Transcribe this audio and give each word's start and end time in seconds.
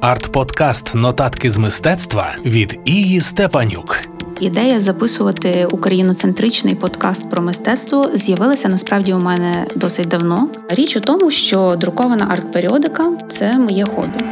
Арт-подкаст 0.00 0.94
Нотатки 0.94 1.50
з 1.50 1.58
мистецтва 1.58 2.34
від 2.44 2.80
Ії 2.84 3.20
Степанюк. 3.20 4.00
Ідея 4.40 4.80
записувати 4.80 5.66
україноцентричний 5.66 6.74
подкаст 6.74 7.30
про 7.30 7.42
мистецтво 7.42 8.10
з'явилася 8.14 8.68
насправді 8.68 9.12
у 9.12 9.18
мене 9.18 9.66
досить 9.74 10.08
давно. 10.08 10.48
Річ 10.68 10.96
у 10.96 11.00
тому, 11.00 11.30
що 11.30 11.76
друкована 11.80 12.26
арт-періодика 12.36 13.28
це 13.28 13.58
моє 13.58 13.84
хобі. 13.84 14.24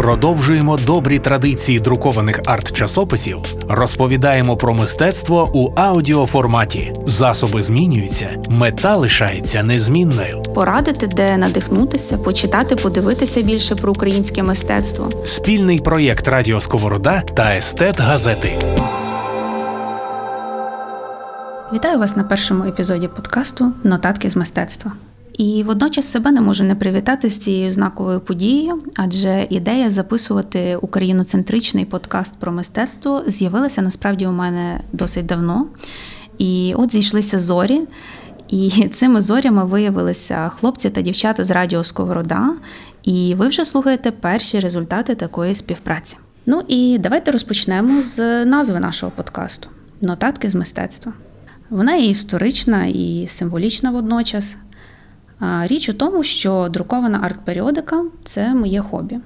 Продовжуємо 0.00 0.76
добрі 0.76 1.18
традиції 1.18 1.80
друкованих 1.80 2.40
арт-часописів, 2.46 3.38
розповідаємо 3.68 4.56
про 4.56 4.74
мистецтво 4.74 5.50
у 5.54 5.72
аудіоформаті. 5.76 6.92
Засоби 7.06 7.62
змінюються, 7.62 8.28
мета 8.48 8.96
лишається 8.96 9.62
незмінною. 9.62 10.42
Порадити, 10.42 11.06
де 11.06 11.36
надихнутися, 11.36 12.18
почитати, 12.18 12.76
подивитися 12.76 13.42
більше 13.42 13.74
про 13.74 13.92
українське 13.92 14.42
мистецтво. 14.42 15.08
Спільний 15.24 15.78
проєкт 15.78 16.28
Радіо 16.28 16.60
Сковорода 16.60 17.20
та 17.20 17.56
Естет 17.56 18.00
Газети. 18.00 18.52
Вітаю 21.72 21.98
вас 21.98 22.16
на 22.16 22.24
першому 22.24 22.64
епізоді 22.64 23.08
подкасту 23.08 23.72
Нотатки 23.84 24.30
з 24.30 24.36
мистецтва. 24.36 24.92
І 25.38 25.62
водночас 25.62 26.10
себе 26.10 26.32
не 26.32 26.40
можу 26.40 26.64
не 26.64 26.74
привітати 26.74 27.30
з 27.30 27.38
цією 27.38 27.72
знаковою 27.72 28.20
подією, 28.20 28.82
адже 28.96 29.46
ідея 29.50 29.90
записувати 29.90 30.76
україноцентричний 30.76 31.84
подкаст 31.84 32.40
про 32.40 32.52
мистецтво 32.52 33.22
з'явилася 33.26 33.82
насправді 33.82 34.26
у 34.26 34.32
мене 34.32 34.80
досить 34.92 35.26
давно. 35.26 35.66
І 36.38 36.74
от 36.76 36.92
зійшлися 36.92 37.38
зорі. 37.38 37.80
І 38.48 38.88
цими 38.92 39.20
зорями 39.20 39.64
виявилися 39.64 40.48
хлопці 40.48 40.90
та 40.90 41.02
дівчата 41.02 41.44
з 41.44 41.50
радіо 41.50 41.84
Сковорода. 41.84 42.52
І 43.02 43.34
ви 43.38 43.48
вже 43.48 43.64
слухаєте 43.64 44.10
перші 44.10 44.60
результати 44.60 45.14
такої 45.14 45.54
співпраці. 45.54 46.16
Ну 46.46 46.62
і 46.68 46.98
давайте 46.98 47.30
розпочнемо 47.30 48.02
з 48.02 48.44
назви 48.44 48.80
нашого 48.80 49.12
подкасту 49.16 49.68
Нотатки 50.00 50.50
з 50.50 50.54
мистецтва. 50.54 51.12
Вона 51.70 51.94
є 51.94 52.10
історична 52.10 52.86
і 52.86 53.26
символічна 53.28 53.90
водночас. 53.90 54.56
Річ 55.40 55.88
у 55.88 55.92
тому, 55.92 56.22
що 56.22 56.68
друкована 56.70 57.18
арт-періодика 57.18 58.04
це 58.24 58.54
моє 58.54 58.80
хобі. 58.80 59.18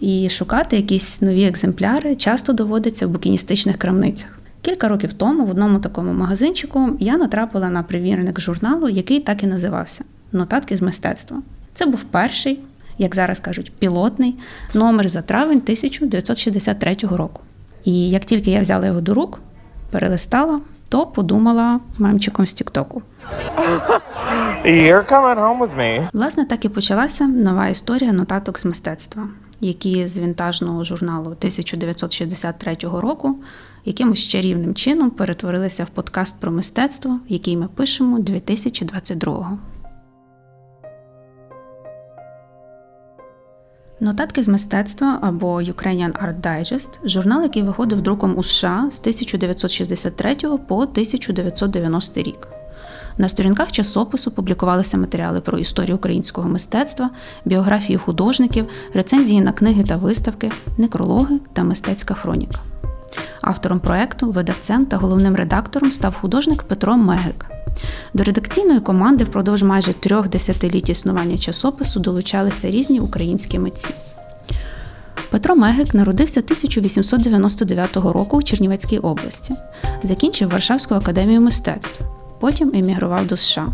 І 0.00 0.30
шукати 0.30 0.76
якісь 0.76 1.22
нові 1.22 1.44
екземпляри 1.44 2.16
часто 2.16 2.52
доводиться 2.52 3.06
в 3.06 3.10
букіністичних 3.10 3.76
крамницях. 3.76 4.38
Кілька 4.62 4.88
років 4.88 5.12
тому 5.12 5.46
в 5.46 5.50
одному 5.50 5.78
такому 5.78 6.12
магазинчику 6.12 6.90
я 7.00 7.16
натрапила 7.16 7.70
на 7.70 7.82
примірник 7.82 8.40
журналу, 8.40 8.88
який 8.88 9.20
так 9.20 9.42
і 9.42 9.46
називався 9.46 10.04
Нотатки 10.32 10.76
з 10.76 10.82
мистецтва. 10.82 11.42
Це 11.74 11.86
був 11.86 12.02
перший, 12.02 12.60
як 12.98 13.14
зараз 13.14 13.40
кажуть, 13.40 13.72
пілотний 13.78 14.34
номер 14.74 15.08
за 15.08 15.22
травень 15.22 15.58
1963 15.58 16.96
року. 17.02 17.40
І 17.84 18.10
як 18.10 18.24
тільки 18.24 18.50
я 18.50 18.60
взяла 18.60 18.86
його 18.86 19.00
до 19.00 19.14
рук, 19.14 19.40
перелистала, 19.90 20.60
то 20.88 21.06
подумала 21.06 21.80
мемчиком 21.98 22.46
з 22.46 22.52
Тіктоку. 22.52 23.02
You're 24.64 25.06
coming 25.06 25.38
home 25.38 25.58
with 25.58 25.76
me. 25.76 26.08
Власне, 26.12 26.44
так 26.44 26.64
і 26.64 26.68
почалася 26.68 27.26
нова 27.26 27.68
історія 27.68 28.12
нотаток 28.12 28.58
з 28.58 28.64
мистецтва, 28.64 29.28
які 29.60 30.06
з 30.06 30.18
вінтажного 30.18 30.84
журналу 30.84 31.26
1963 31.26 32.76
року 32.82 33.36
якимось 33.84 34.18
чарівним 34.18 34.74
чином 34.74 35.10
перетворилися 35.10 35.84
в 35.84 35.88
подкаст 35.88 36.40
про 36.40 36.50
мистецтво, 36.50 37.20
який 37.28 37.56
ми 37.56 37.68
пишемо 37.68 38.18
2022-го. 38.18 39.58
Нотатки 44.00 44.42
з 44.42 44.48
мистецтва 44.48 45.18
або 45.22 45.60
Ukrainian 45.60 46.12
Art 46.12 46.40
Digest– 46.40 46.98
журнал, 47.04 47.42
який 47.42 47.62
виходив 47.62 48.00
друком 48.00 48.38
у 48.38 48.44
США 48.44 48.88
з 48.90 49.00
1963 49.00 50.34
по 50.68 50.76
1990 50.76 52.22
рік. 52.22 52.59
На 53.18 53.28
сторінках 53.28 53.72
часопису 53.72 54.30
публікувалися 54.30 54.98
матеріали 54.98 55.40
про 55.40 55.58
історію 55.58 55.96
українського 55.96 56.48
мистецтва, 56.48 57.10
біографії 57.44 57.96
художників, 57.96 58.66
рецензії 58.94 59.40
на 59.40 59.52
книги 59.52 59.84
та 59.84 59.96
виставки, 59.96 60.50
некрологи 60.78 61.38
та 61.52 61.64
мистецька 61.64 62.14
хроніка. 62.14 62.58
Автором 63.40 63.80
проекту, 63.80 64.30
видавцем 64.30 64.86
та 64.86 64.96
головним 64.96 65.36
редактором 65.36 65.92
став 65.92 66.14
художник 66.14 66.62
Петро 66.62 66.96
Мегик. 66.96 67.46
До 68.14 68.24
редакційної 68.24 68.80
команди 68.80 69.24
впродовж 69.24 69.62
майже 69.62 69.92
трьох 69.92 70.28
десятиліть 70.28 70.90
існування 70.90 71.38
часопису 71.38 72.00
долучалися 72.00 72.70
різні 72.70 73.00
українські 73.00 73.58
митці. 73.58 73.94
Петро 75.30 75.56
Мегик 75.56 75.94
народився 75.94 76.40
1899 76.40 77.96
року 77.96 78.36
у 78.36 78.42
Чернівецькій 78.42 78.98
області, 78.98 79.54
закінчив 80.02 80.50
Варшавську 80.50 80.94
академію 80.94 81.40
мистецтв, 81.40 82.04
потім 82.40 82.72
емігрував 82.74 83.26
до 83.26 83.36
США. 83.36 83.66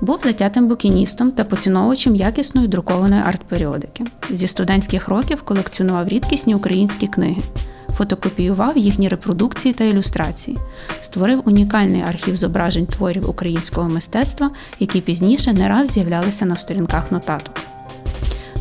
Був 0.00 0.20
затятим 0.24 0.68
букіністом 0.68 1.30
та 1.30 1.44
поціновувачем 1.44 2.16
якісної 2.16 2.68
друкованої 2.68 3.22
арт-періодики. 3.22 4.04
Зі 4.30 4.48
студентських 4.48 5.08
років 5.08 5.42
колекціонував 5.42 6.08
рідкісні 6.08 6.54
українські 6.54 7.06
книги 7.06 7.42
фотокопіював 7.98 8.78
їхні 8.78 9.08
репродукції 9.08 9.74
та 9.74 9.84
ілюстрації, 9.84 10.58
створив 11.00 11.42
унікальний 11.44 12.02
архів 12.02 12.36
зображень 12.36 12.86
творів 12.86 13.30
українського 13.30 13.88
мистецтва, 13.88 14.50
які 14.80 15.00
пізніше 15.00 15.52
не 15.52 15.68
раз 15.68 15.90
з'являлися 15.90 16.46
на 16.46 16.56
сторінках 16.56 17.12
нотаток. 17.12 17.54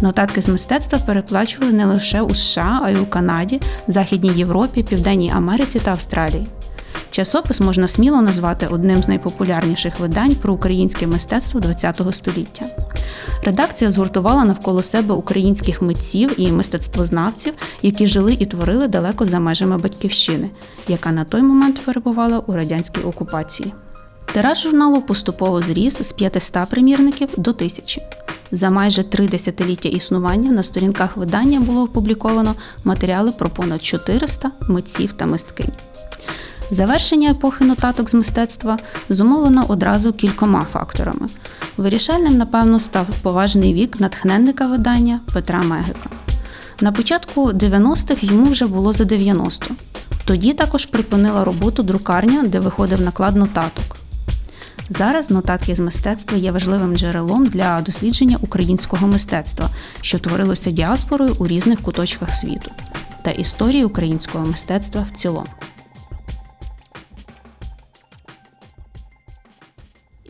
Нотатки 0.02 0.42
з 0.42 0.50
мистецтва 0.50 1.00
переплачували 1.00 1.74
не 1.74 1.86
лише 1.86 2.22
у 2.22 2.36
США, 2.36 2.80
а 2.84 2.90
й 2.90 2.96
у 2.96 3.06
Канаді, 3.06 3.62
Західній 3.88 4.30
Європі, 4.30 4.84
Південній 4.84 5.32
Америці 5.36 5.80
та 5.80 5.92
Австралії. 5.92 6.48
Часопис 7.12 7.62
можна 7.62 7.88
сміло 7.88 8.22
назвати 8.22 8.68
одним 8.68 9.04
з 9.04 9.08
найпопулярніших 9.08 10.00
видань 10.00 10.36
про 10.36 10.54
українське 10.54 11.08
мистецтво 11.08 11.62
ХХ 11.62 12.14
століття. 12.14 12.66
Редакція 13.44 13.92
згуртувала 13.92 14.46
навколо 14.46 14.84
себе 14.84 15.16
українських 15.16 15.82
митців 15.82 16.40
і 16.40 16.52
мистецтвознавців, 16.52 17.54
які 17.82 18.08
жили 18.08 18.38
і 18.40 18.46
творили 18.46 18.88
далеко 18.88 19.26
за 19.26 19.40
межами 19.40 19.78
батьківщини, 19.78 20.50
яка 20.88 21.12
на 21.12 21.24
той 21.24 21.42
момент 21.42 21.82
перебувала 21.86 22.40
у 22.40 22.54
радянській 22.54 23.02
окупації. 23.02 23.74
Тираж 24.34 24.62
журналу 24.62 25.02
поступово 25.02 25.62
зріс 25.62 26.02
з 26.02 26.12
500 26.14 26.70
примірників 26.70 27.30
до 27.38 27.54
тисячі. 27.54 28.02
За 28.52 28.70
майже 28.70 29.04
три 29.04 29.28
десятиліття 29.28 29.90
існування 29.90 30.52
на 30.52 30.64
сторінках 30.64 31.18
видання 31.18 31.60
було 31.60 31.84
опубліковано 31.84 32.56
матеріали 32.84 33.32
про 33.32 33.50
понад 33.50 33.84
400 33.84 34.52
митців 34.68 35.14
та 35.14 35.26
мисткинь. 35.26 35.72
Завершення 36.72 37.32
епохи 37.32 37.66
нотаток 37.66 38.10
з 38.10 38.14
мистецтва 38.14 38.78
зумовлено 39.10 39.66
одразу 39.68 40.14
кількома 40.14 40.66
факторами. 40.74 41.28
Вирішальним, 41.78 42.38
напевно, 42.38 42.80
став 42.80 43.08
поважний 43.22 43.74
вік 43.74 44.00
натхненника 44.00 44.68
видання 44.68 45.20
Петра 45.34 45.64
Мегика. 45.64 46.10
На 46.82 46.92
початку 46.92 47.52
90-х 47.52 48.24
йому 48.24 48.46
вже 48.46 48.68
було 48.68 48.94
за 48.94 49.06
90. 49.06 49.76
Тоді 50.26 50.54
також 50.54 50.86
припинила 50.86 51.44
роботу 51.44 51.84
друкарня, 51.84 52.44
де 52.44 52.60
виходив 52.60 53.02
наклад 53.02 53.36
нотаток. 53.36 53.98
Зараз 54.90 55.32
нотатки 55.32 55.76
з 55.76 55.80
мистецтва 55.80 56.38
є 56.38 56.52
важливим 56.52 56.98
джерелом 56.98 57.46
для 57.46 57.82
дослідження 57.82 58.38
українського 58.42 59.08
мистецтва, 59.08 59.70
що 60.02 60.20
творилося 60.20 60.72
діаспорою 60.72 61.36
у 61.40 61.48
різних 61.48 61.82
куточках 61.82 62.36
світу, 62.36 62.72
та 63.22 63.32
історії 63.32 63.86
українського 63.86 64.46
мистецтва 64.46 65.06
в 65.12 65.18
цілому. 65.18 65.48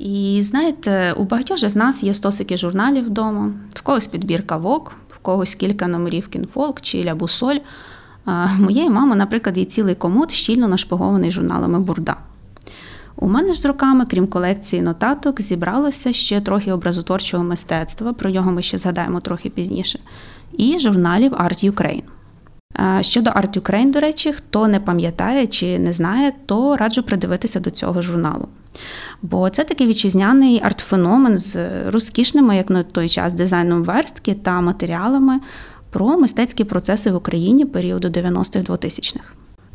І 0.02 0.42
знаєте, 0.44 1.14
у 1.14 1.24
багатьох 1.24 1.58
з 1.58 1.76
нас 1.76 2.04
є 2.04 2.14
стосики 2.14 2.58
журналів 2.58 3.06
вдома, 3.06 3.52
в 3.74 3.82
когось 3.82 4.08
підбірка 4.08 4.58
Вок, 4.58 4.94
в 5.10 5.18
когось 5.18 5.56
кілька 5.56 5.88
номерів 5.88 6.28
кінфолк 6.28 6.82
чи 6.82 7.04
ля 7.04 7.16
бусоль. 7.16 7.58
Моєї 8.60 8.90
мами, 8.90 9.16
наприклад, 9.16 9.58
є 9.58 9.66
цілий 9.66 9.96
комод, 9.96 10.32
щільно 10.32 10.68
нашпигований 10.68 11.32
журналами 11.32 11.80
Бурда. 11.80 12.16
У 13.16 13.28
мене 13.28 13.54
ж 13.54 13.62
з 13.62 13.66
роками, 13.66 14.06
крім 14.06 14.28
колекції 14.28 14.82
нотаток, 14.82 15.42
зібралося 15.42 16.14
ще 16.14 16.42
трохи 16.42 16.72
образотворчого 16.72 17.44
мистецтва, 17.44 18.14
про 18.14 18.30
нього 18.30 18.52
ми 18.52 18.62
ще 18.62 18.78
згадаємо 18.78 19.20
трохи 19.20 19.50
пізніше, 19.50 20.00
і 20.58 20.80
журналів 20.80 21.34
Art 21.34 21.72
Ukraine. 21.72 22.04
Щодо 23.02 23.30
Art 23.30 23.60
Ukraine, 23.60 23.92
до 23.92 24.00
речі, 24.00 24.34
хто 24.34 24.68
не 24.68 24.80
пам'ятає 24.80 25.48
чи 25.48 25.80
не 25.80 25.94
знає, 25.94 26.34
то 26.46 26.78
раджу 26.78 27.02
придивитися 27.02 27.60
до 27.60 27.72
цього 27.72 28.02
журналу. 28.02 28.48
Бо 29.22 29.50
це 29.50 29.64
такий 29.64 29.88
вітчизняний 29.88 30.64
арт-феномен 30.64 31.38
з 31.38 31.58
розкішними, 31.92 32.58
як 32.58 32.70
на 32.70 32.84
той 32.84 33.10
час, 33.10 33.34
дизайном 33.34 33.84
верстки 33.84 34.34
та 34.34 34.62
матеріалами 34.62 35.40
про 35.90 36.18
мистецькі 36.18 36.64
процеси 36.64 37.12
в 37.12 37.16
Україні 37.16 37.66
періоду 37.66 38.08
90-х 38.08 38.70
2000-х. 38.70 39.26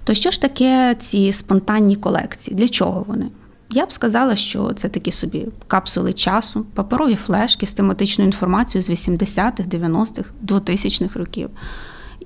То 0.04 0.14
що 0.14 0.30
ж 0.30 0.40
таке 0.40 0.96
ці 0.98 1.32
спонтанні 1.32 1.96
колекції? 1.96 2.56
Для 2.56 2.68
чого 2.68 3.04
вони? 3.08 3.26
Я 3.70 3.86
б 3.86 3.92
сказала, 3.92 4.36
що 4.36 4.72
це 4.72 4.88
такі 4.88 5.12
собі 5.12 5.48
капсули 5.66 6.12
часу, 6.12 6.66
паперові 6.74 7.14
флешки 7.14 7.66
з 7.66 7.72
тематичною 7.72 8.28
інформацією 8.28 8.82
з 8.82 8.90
80-х, 8.90 9.62
90-х, 9.62 10.30
2000-х 10.46 11.18
років. 11.18 11.50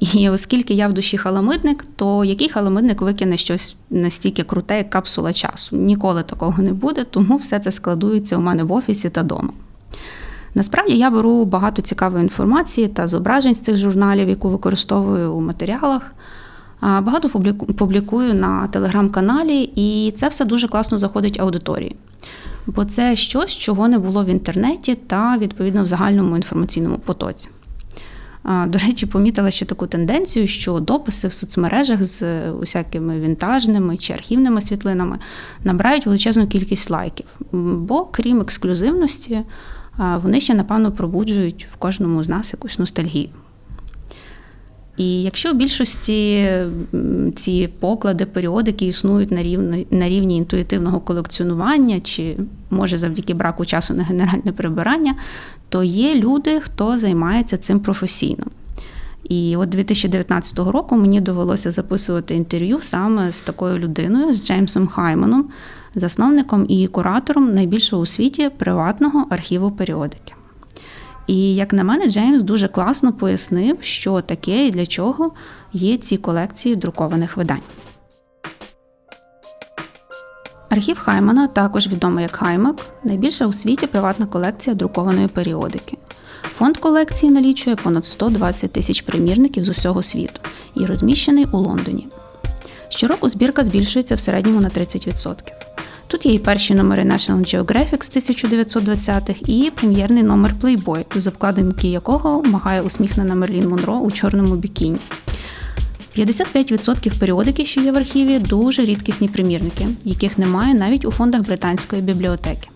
І 0.01 0.29
оскільки 0.29 0.75
я 0.75 0.89
в 0.89 0.93
душі 0.93 1.19
халамидник, 1.19 1.87
то 1.97 2.25
який 2.25 2.49
халамидник 2.49 3.01
викине 3.01 3.37
щось 3.37 3.77
настільки 3.91 4.43
круте, 4.43 4.77
як 4.79 4.91
капсула 4.91 5.33
часу? 5.33 5.77
Ніколи 5.77 6.23
такого 6.23 6.63
не 6.63 6.73
буде, 6.73 7.05
тому 7.05 7.37
все 7.37 7.61
це 7.61 7.73
складується 7.73 8.37
у 8.37 8.41
мене 8.41 8.65
в 8.65 8.73
офісі 8.73 9.11
та 9.11 9.23
дома. 9.23 9.51
Насправді 10.55 10.97
я 10.97 11.11
беру 11.11 11.45
багато 11.45 11.83
цікавої 11.83 12.23
інформації 12.23 12.89
та 12.89 13.07
зображень 13.07 13.55
з 13.55 13.61
цих 13.61 13.77
журналів, 13.77 14.29
яку 14.29 14.49
використовую 14.49 15.35
у 15.35 15.41
матеріалах. 15.41 16.15
Багато 16.83 17.29
публікую 17.79 18.35
на 18.35 18.67
телеграм-каналі, 18.67 19.73
і 19.75 20.13
це 20.17 20.29
все 20.29 20.45
дуже 20.45 20.69
класно 20.69 20.99
заходить 20.99 21.41
аудиторії. 21.41 21.97
Бо 22.67 22.85
це 22.85 23.17
щось, 23.17 23.57
чого 23.57 23.89
не 23.89 23.99
було 23.99 24.25
в 24.25 24.27
інтернеті 24.27 24.95
та 24.95 25.37
відповідно 25.39 25.83
в 25.83 25.87
загальному 25.87 26.37
інформаційному 26.37 26.99
потоці. 26.99 27.49
До 28.45 28.79
речі, 28.79 29.07
помітила 29.07 29.51
ще 29.51 29.65
таку 29.65 29.87
тенденцію, 29.87 30.47
що 30.47 30.81
дописи 30.81 31.29
в 31.29 31.33
соцмережах 31.33 32.03
з 32.03 32.51
усякими 32.51 33.21
вінтажними 33.21 33.97
чи 33.97 34.13
архівними 34.13 34.61
світлинами 34.61 35.19
набирають 35.65 36.07
величезну 36.07 36.47
кількість 36.47 36.91
лайків. 36.91 37.27
Бо, 37.53 38.05
крім 38.05 38.41
ексклюзивності, 38.41 39.41
вони 40.23 40.41
ще, 40.41 40.55
напевно, 40.55 40.93
пробуджують 40.93 41.67
в 41.73 41.77
кожному 41.77 42.23
з 42.23 42.29
нас 42.29 42.53
якусь 42.53 42.79
ностальгію. 42.79 43.29
І 44.97 45.23
якщо 45.23 45.53
в 45.53 45.57
більшості 45.57 46.49
ці 47.37 47.69
поклади, 47.81 48.27
періодики 48.27 48.87
існують 48.87 49.31
на 49.31 49.43
рівні, 49.43 49.87
на 49.91 50.09
рівні 50.09 50.37
інтуїтивного 50.37 51.01
колекціонування, 51.01 52.01
чи 52.01 52.37
може 52.71 52.99
завдяки 52.99 53.35
браку 53.35 53.65
часу 53.65 53.95
на 53.95 54.03
генеральне 54.03 54.53
прибирання, 54.53 55.15
то 55.71 55.83
є 55.83 56.15
люди, 56.15 56.61
хто 56.61 56.97
займається 56.97 57.57
цим 57.59 57.81
професійно. 57.81 58.45
І 59.25 59.57
от 59.57 59.69
2019 59.69 60.59
року 60.59 60.97
мені 60.97 61.21
довелося 61.21 61.71
записувати 61.71 62.35
інтерв'ю 62.35 62.79
саме 62.81 63.33
з 63.33 63.41
такою 63.41 63.79
людиною, 63.79 64.35
з 64.35 64.47
Джеймсом 64.47 64.87
Хайманом, 64.87 65.49
засновником 65.95 66.67
і 66.69 66.87
куратором 66.87 67.55
найбільшого 67.55 68.03
у 68.03 68.07
світі 68.07 68.51
приватного 68.59 69.27
архіву 69.31 69.71
періодики. 69.71 70.35
І, 71.27 71.55
як 71.55 71.73
на 71.73 71.85
мене, 71.85 72.11
Джеймс 72.11 72.43
дуже 72.43 72.69
класно 72.69 73.13
пояснив, 73.13 73.79
що 73.81 74.21
таке 74.21 74.67
і 74.67 74.71
для 74.71 74.87
чого 74.87 75.33
є 75.73 75.99
ці 75.99 76.17
колекції 76.17 76.77
друкованих 76.77 77.37
видань. 77.37 77.61
Архів 80.71 80.99
Хаймана, 80.99 81.47
також 81.47 81.89
відомий 81.89 82.23
як 82.23 82.37
Хаймак, 82.37 82.77
найбільша 83.05 83.47
у 83.47 83.53
світі 83.53 83.87
приватна 83.87 84.27
колекція 84.27 84.77
друкованої 84.77 85.29
періодики. 85.29 85.99
Фонд 86.43 86.77
колекції 86.77 87.33
налічує 87.33 87.77
понад 87.77 88.05
120 88.05 88.73
тисяч 88.73 89.03
примірників 89.03 89.65
з 89.65 89.69
усього 89.69 90.03
світу 90.03 90.41
і 90.75 90.87
розміщений 90.87 91.47
у 91.53 91.59
Лондоні. 91.59 92.09
Щороку 92.89 93.29
збірка 93.29 93.65
збільшується 93.65 94.15
в 94.15 94.21
середньому 94.21 94.61
на 94.61 94.69
30%. 94.69 95.35
Тут 96.07 96.27
є 96.27 96.35
і 96.35 96.39
перші 96.39 96.75
номери 96.75 97.03
National 97.03 97.39
Geographic 97.39 98.05
з 98.05 98.17
1920-х, 98.17 99.41
і 99.47 99.71
прем'єрний 99.71 100.23
номер 100.23 100.55
Playboy, 100.63 101.19
з 101.19 101.27
обкладинки 101.27 101.89
якого 101.89 102.43
махає 102.43 102.83
усміхнена 102.83 103.35
Мерлін 103.35 103.69
Монро 103.69 103.95
у 103.95 104.11
чорному 104.11 104.57
бікіні. 104.57 104.99
55% 106.17 107.19
періодики, 107.19 107.65
що 107.65 107.81
є 107.81 107.93
в 107.93 107.97
архіві, 107.97 108.39
дуже 108.39 108.85
рідкісні 108.85 109.29
примірники, 109.29 109.87
яких 110.05 110.39
немає 110.39 110.75
навіть 110.75 111.05
у 111.05 111.11
фондах 111.11 111.43
британської 111.43 112.03
бібліотеки. 112.03 112.69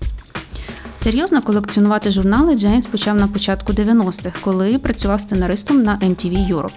Серйозно 0.97 1.43
колекціонувати 1.43 2.11
журнали 2.11 2.57
Джеймс 2.57 2.87
почав 2.87 3.17
на 3.17 3.29
початку 3.29 3.73
90-х, 3.73 4.41
коли 4.41 4.79
працював 4.79 5.21
сценаристом 5.21 5.83
на 5.83 5.99
MTV 5.99 6.55
Europe. 6.55 6.71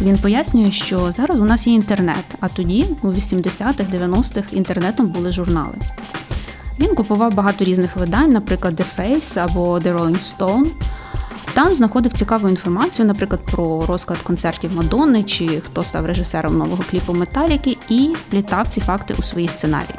Він 0.00 0.18
пояснює, 0.18 0.70
що 0.70 1.12
зараз 1.12 1.38
у 1.40 1.44
нас 1.44 1.66
є 1.66 1.74
інтернет, 1.74 2.24
а 2.40 2.48
тоді, 2.48 2.86
у 3.02 3.06
80-х, 3.06 3.84
90-х, 3.92 4.52
інтернетом 4.52 5.06
були 5.06 5.32
журнали. 5.32 5.74
Він 6.80 6.94
купував 6.94 7.34
багато 7.34 7.64
різних 7.64 7.96
видань, 7.96 8.32
наприклад, 8.32 8.80
The 8.80 8.84
Face 8.98 9.38
або 9.38 9.78
The 9.78 9.98
Rolling 9.98 10.36
Stone. 10.36 10.66
Там 11.60 11.74
знаходив 11.74 12.12
цікаву 12.12 12.48
інформацію, 12.48 13.06
наприклад, 13.06 13.40
про 13.52 13.86
розклад 13.86 14.18
концертів 14.18 14.70
Мадонни 14.76 15.22
чи 15.22 15.60
хто 15.60 15.84
став 15.84 16.06
режисером 16.06 16.58
нового 16.58 16.84
кліпу 16.90 17.14
Металіки, 17.14 17.76
і 17.88 18.14
плітав 18.30 18.68
ці 18.68 18.80
факти 18.80 19.14
у 19.18 19.22
свої 19.22 19.48
сценарії. 19.48 19.94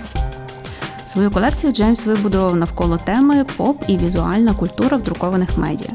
Свою 1.06 1.32
колекцію 1.32 1.74
Джеймс 1.74 2.06
вибудував 2.06 2.56
навколо 2.56 2.98
теми 2.98 3.46
поп 3.58 3.84
і 3.88 3.98
візуальна 3.98 4.54
культура 4.54 4.98
в 4.98 5.04
друкованих 5.04 5.58
медіа. 5.58 5.92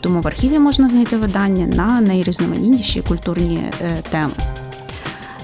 Тому 0.00 0.20
в 0.20 0.26
архіві 0.26 0.58
можна 0.58 0.88
знайти 0.88 1.16
видання 1.16 1.66
на 1.66 2.00
найрізноманітніші 2.00 3.00
культурні 3.00 3.70
е, 3.82 4.02
теми. 4.10 4.32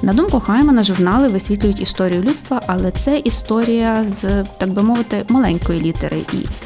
На 0.02 0.12
думку 0.12 0.40
Хаймана, 0.40 0.84
журнали 0.84 1.28
висвітлюють 1.28 1.80
історію 1.80 2.22
людства, 2.22 2.62
але 2.66 2.90
це 2.90 3.18
історія 3.18 4.06
з, 4.20 4.44
так 4.58 4.70
би 4.70 4.82
мовити, 4.82 5.24
маленької 5.28 5.80
літери 5.80 6.18
І. 6.32 6.63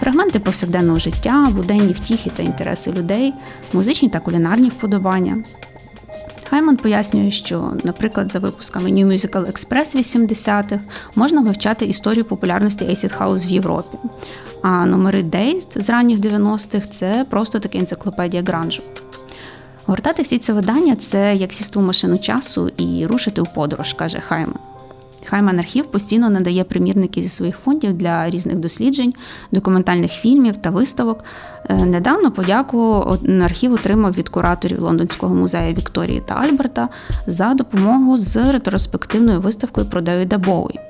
Фрагменти 0.00 0.38
повсякденного 0.38 0.98
життя, 0.98 1.48
буденні 1.52 1.92
втіхи 1.92 2.30
та 2.36 2.42
інтереси 2.42 2.92
людей, 2.92 3.34
музичні 3.72 4.08
та 4.08 4.20
кулінарні 4.20 4.68
вподобання. 4.68 5.42
Хайман 6.48 6.76
пояснює, 6.76 7.30
що, 7.30 7.72
наприклад, 7.84 8.32
за 8.32 8.38
випусками 8.38 8.90
New 8.90 9.06
Musical 9.06 9.52
Express 9.52 9.96
80-х 9.96 10.78
можна 11.14 11.40
вивчати 11.40 11.86
історію 11.86 12.24
популярності 12.24 12.84
Acid 12.84 13.18
House 13.18 13.46
в 13.46 13.50
Європі. 13.50 13.98
А 14.62 14.86
номери 14.86 15.22
Dazed 15.22 15.80
з 15.80 15.90
ранніх 15.90 16.18
90-х 16.18 16.86
це 16.86 17.26
просто 17.30 17.58
така 17.58 17.78
енциклопедія 17.78 18.42
гранжу. 18.42 18.82
Гортати 19.86 20.22
всі 20.22 20.38
ці 20.38 20.52
видання 20.52 20.96
це 20.96 21.36
як 21.36 21.52
сісти 21.52 21.78
в 21.78 21.82
машину 21.82 22.18
часу 22.18 22.68
і 22.76 23.06
рушити 23.06 23.40
у 23.40 23.44
подорож, 23.44 23.92
каже 23.92 24.20
Хайман. 24.20 24.58
Хайман 25.30 25.58
архів 25.58 25.84
постійно 25.84 26.30
надає 26.30 26.64
примірники 26.64 27.22
зі 27.22 27.28
своїх 27.28 27.56
фондів 27.64 27.92
для 27.92 28.30
різних 28.30 28.56
досліджень, 28.56 29.14
документальних 29.52 30.12
фільмів 30.12 30.56
та 30.56 30.70
виставок. 30.70 31.24
Е, 31.68 31.74
недавно 31.84 32.30
подяку 32.30 33.16
архів 33.44 33.72
отримав 33.72 34.12
від 34.12 34.28
кураторів 34.28 34.82
Лондонського 34.82 35.34
музею 35.34 35.74
Вікторії 35.74 36.22
та 36.26 36.34
Альберта 36.34 36.88
за 37.26 37.54
допомогу 37.54 38.18
з 38.18 38.52
ретроспективною 38.52 39.40
виставкою 39.40 39.86
про 39.86 40.00
Девіда 40.00 40.38
Боуї. 40.38 40.80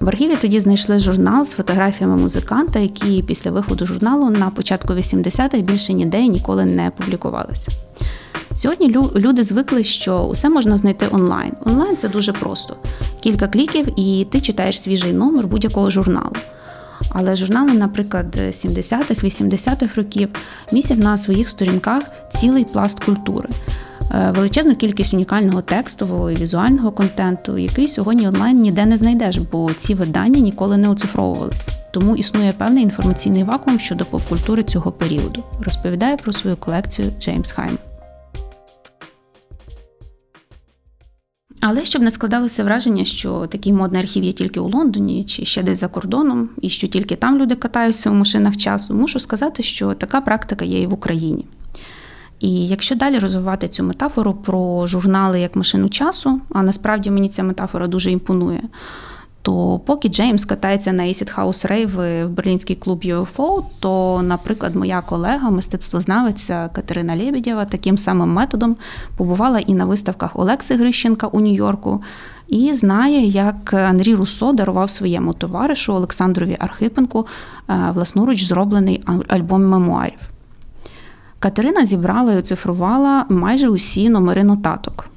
В 0.00 0.08
архіві 0.08 0.36
тоді 0.36 0.60
знайшли 0.60 0.98
журнал 0.98 1.44
з 1.44 1.52
фотографіями 1.52 2.16
музиканта, 2.16 2.78
які 2.78 3.22
після 3.22 3.50
виходу 3.50 3.86
журналу 3.86 4.30
на 4.30 4.50
початку 4.50 4.94
80-х 4.94 5.58
більше 5.58 5.92
ніде 5.92 6.26
ніколи 6.26 6.64
не 6.64 6.90
публікувалися. 6.90 7.72
Сьогодні 8.56 8.96
люди 9.16 9.42
звикли, 9.42 9.84
що 9.84 10.22
усе 10.22 10.48
можна 10.48 10.76
знайти 10.76 11.06
онлайн. 11.10 11.52
Онлайн 11.64 11.96
це 11.96 12.08
дуже 12.08 12.32
просто. 12.32 12.76
Кілька 13.20 13.48
кліків, 13.48 14.00
і 14.00 14.26
ти 14.30 14.40
читаєш 14.40 14.82
свіжий 14.82 15.12
номер 15.12 15.46
будь-якого 15.46 15.90
журналу. 15.90 16.32
Але 17.10 17.36
журнали, 17.36 17.72
наприклад, 17.72 18.36
70-х, 18.36 19.24
80-х 19.24 19.96
років 19.96 20.28
містять 20.72 20.98
на 20.98 21.16
своїх 21.16 21.48
сторінках 21.48 22.02
цілий 22.34 22.64
пласт 22.64 23.04
культури. 23.04 23.48
Е, 24.14 24.32
величезну 24.36 24.76
кількість 24.76 25.14
унікального 25.14 25.62
текстового 25.62 26.30
і 26.30 26.36
візуального 26.36 26.92
контенту, 26.92 27.58
який 27.58 27.88
сьогодні 27.88 28.28
онлайн 28.28 28.60
ніде 28.60 28.86
не 28.86 28.96
знайдеш, 28.96 29.38
бо 29.38 29.72
ці 29.72 29.94
видання 29.94 30.40
ніколи 30.40 30.76
не 30.76 30.88
оцифровувалися. 30.88 31.68
Тому 31.90 32.16
існує 32.16 32.52
певний 32.52 32.82
інформаційний 32.82 33.44
вакуум 33.44 33.78
щодо 33.78 34.04
попкультури 34.04 34.62
цього 34.62 34.92
періоду. 34.92 35.42
Розповідає 35.60 36.16
про 36.16 36.32
свою 36.32 36.56
колекцію 36.56 37.12
Джеймс 37.20 37.52
Хайм. 37.52 37.78
Але 41.68 41.84
щоб 41.84 42.02
не 42.02 42.10
складалося 42.10 42.64
враження, 42.64 43.04
що 43.04 43.46
такий 43.46 43.72
модний 43.72 44.02
архів 44.02 44.24
є 44.24 44.32
тільки 44.32 44.60
у 44.60 44.68
Лондоні 44.68 45.24
чи 45.24 45.44
ще 45.44 45.62
десь 45.62 45.80
за 45.80 45.88
кордоном, 45.88 46.48
і 46.60 46.68
що 46.68 46.86
тільки 46.86 47.16
там 47.16 47.38
люди 47.38 47.54
катаються 47.54 48.10
у 48.10 48.14
машинах 48.14 48.56
часу, 48.56 48.94
мушу 48.94 49.20
сказати, 49.20 49.62
що 49.62 49.94
така 49.94 50.20
практика 50.20 50.64
є 50.64 50.80
і 50.80 50.86
в 50.86 50.92
Україні. 50.92 51.44
І 52.40 52.66
якщо 52.66 52.94
далі 52.94 53.18
розвивати 53.18 53.68
цю 53.68 53.82
метафору 53.82 54.34
про 54.34 54.86
журнали 54.86 55.40
як 55.40 55.56
машину 55.56 55.88
часу, 55.88 56.40
а 56.52 56.62
насправді 56.62 57.10
мені 57.10 57.28
ця 57.28 57.42
метафора 57.42 57.86
дуже 57.86 58.10
імпонує, 58.10 58.62
то 59.46 59.78
поки 59.78 60.08
Джеймс 60.08 60.44
катається 60.44 60.92
на 60.92 61.02
Acid 61.02 61.36
House 61.36 61.70
Rave 61.70 62.26
в 62.26 62.28
берлінський 62.28 62.76
клуб 62.76 63.00
UFO, 63.04 63.62
то, 63.80 64.22
наприклад, 64.22 64.76
моя 64.76 65.00
колега, 65.00 65.50
мистецтвознавиця 65.50 66.70
Катерина 66.72 67.16
Лєбідєва, 67.16 67.64
таким 67.64 67.98
самим 67.98 68.32
методом 68.32 68.76
побувала 69.16 69.58
і 69.58 69.74
на 69.74 69.84
виставках 69.84 70.36
Олекси 70.36 70.74
Грищенка 70.74 71.26
у 71.26 71.40
Нью-Йорку, 71.40 72.02
і 72.48 72.74
знає, 72.74 73.26
як 73.26 73.72
Андрій 73.72 74.14
Руссо 74.14 74.52
дарував 74.52 74.90
своєму 74.90 75.32
товаришу 75.32 75.94
Олександрові 75.94 76.56
Архипенку 76.60 77.26
е, 77.68 77.90
власноруч 77.94 78.44
зроблений 78.44 79.04
альбом 79.28 79.68
мемуарів. 79.68 80.20
Катерина 81.38 81.84
зібрала 81.84 82.32
і 82.32 82.38
оцифрувала 82.38 83.26
майже 83.28 83.68
усі 83.68 84.08
номери 84.08 84.44
нотаток. 84.44 85.08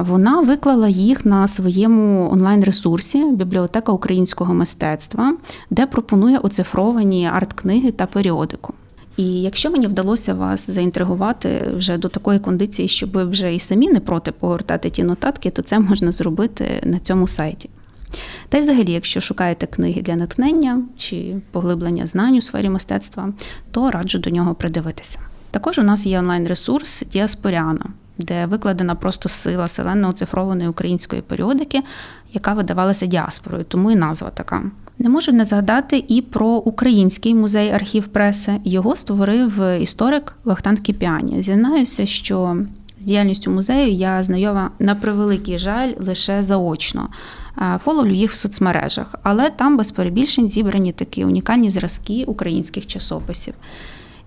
Вона 0.00 0.40
виклала 0.40 0.88
їх 0.88 1.24
на 1.24 1.48
своєму 1.48 2.32
онлайн-ресурсі 2.32 3.24
Бібліотека 3.24 3.92
українського 3.92 4.54
мистецтва, 4.54 5.34
де 5.70 5.86
пропонує 5.86 6.38
оцифровані 6.38 7.26
арт-книги 7.26 7.90
та 7.92 8.06
періодику. 8.06 8.74
І 9.16 9.42
якщо 9.42 9.70
мені 9.70 9.86
вдалося 9.86 10.34
вас 10.34 10.70
заінтригувати 10.70 11.70
вже 11.76 11.98
до 11.98 12.08
такої 12.08 12.38
кондиції, 12.38 12.88
щоб 12.88 13.30
вже 13.30 13.54
і 13.54 13.58
самі 13.58 13.88
не 13.88 14.00
проти 14.00 14.32
погортати 14.32 14.90
ті 14.90 15.02
нотатки, 15.02 15.50
то 15.50 15.62
це 15.62 15.78
можна 15.78 16.12
зробити 16.12 16.82
на 16.84 16.98
цьому 16.98 17.26
сайті. 17.26 17.70
Та 18.48 18.58
й 18.58 18.60
взагалі, 18.60 18.92
якщо 18.92 19.20
шукаєте 19.20 19.66
книги 19.66 20.02
для 20.02 20.16
натхнення 20.16 20.82
чи 20.96 21.36
поглиблення 21.50 22.06
знань 22.06 22.36
у 22.36 22.42
сфері 22.42 22.68
мистецтва, 22.68 23.32
то 23.70 23.90
раджу 23.90 24.18
до 24.18 24.30
нього 24.30 24.54
придивитися. 24.54 25.18
Також 25.54 25.78
у 25.78 25.82
нас 25.82 26.06
є 26.06 26.18
онлайн-ресурс 26.18 27.04
Діаспоріана, 27.12 27.84
де 28.18 28.46
викладена 28.46 28.94
просто 28.94 29.28
сила 29.28 29.66
селенно 29.66 30.08
оцифрованої 30.08 30.68
української 30.68 31.22
періодики, 31.22 31.82
яка 32.32 32.52
видавалася 32.52 33.06
діаспорою, 33.06 33.64
тому 33.64 33.90
і 33.90 33.96
назва 33.96 34.30
така. 34.30 34.62
Не 34.98 35.08
можу 35.08 35.32
не 35.32 35.44
згадати 35.44 36.04
і 36.08 36.22
про 36.22 36.48
український 36.48 37.34
музей 37.34 37.70
архів 37.70 38.06
преси. 38.06 38.60
Його 38.64 38.96
створив 38.96 39.60
історик 39.80 40.36
Вахтанг 40.44 40.80
Кіпіані. 40.80 41.42
Зізнаюся, 41.42 42.06
що 42.06 42.56
з 43.00 43.04
діяльністю 43.04 43.50
музею 43.50 43.92
я 43.92 44.22
знайома 44.22 44.70
на 44.78 44.94
превеликий 44.94 45.58
жаль 45.58 45.92
лише 46.00 46.42
заочно. 46.42 47.08
Фоловлю 47.84 48.12
їх 48.12 48.30
в 48.30 48.34
соцмережах, 48.34 49.14
але 49.22 49.50
там 49.50 49.76
без 49.76 49.92
перебільшень 49.92 50.48
зібрані 50.48 50.92
такі 50.92 51.24
унікальні 51.24 51.70
зразки 51.70 52.24
українських 52.24 52.86
часописів. 52.86 53.54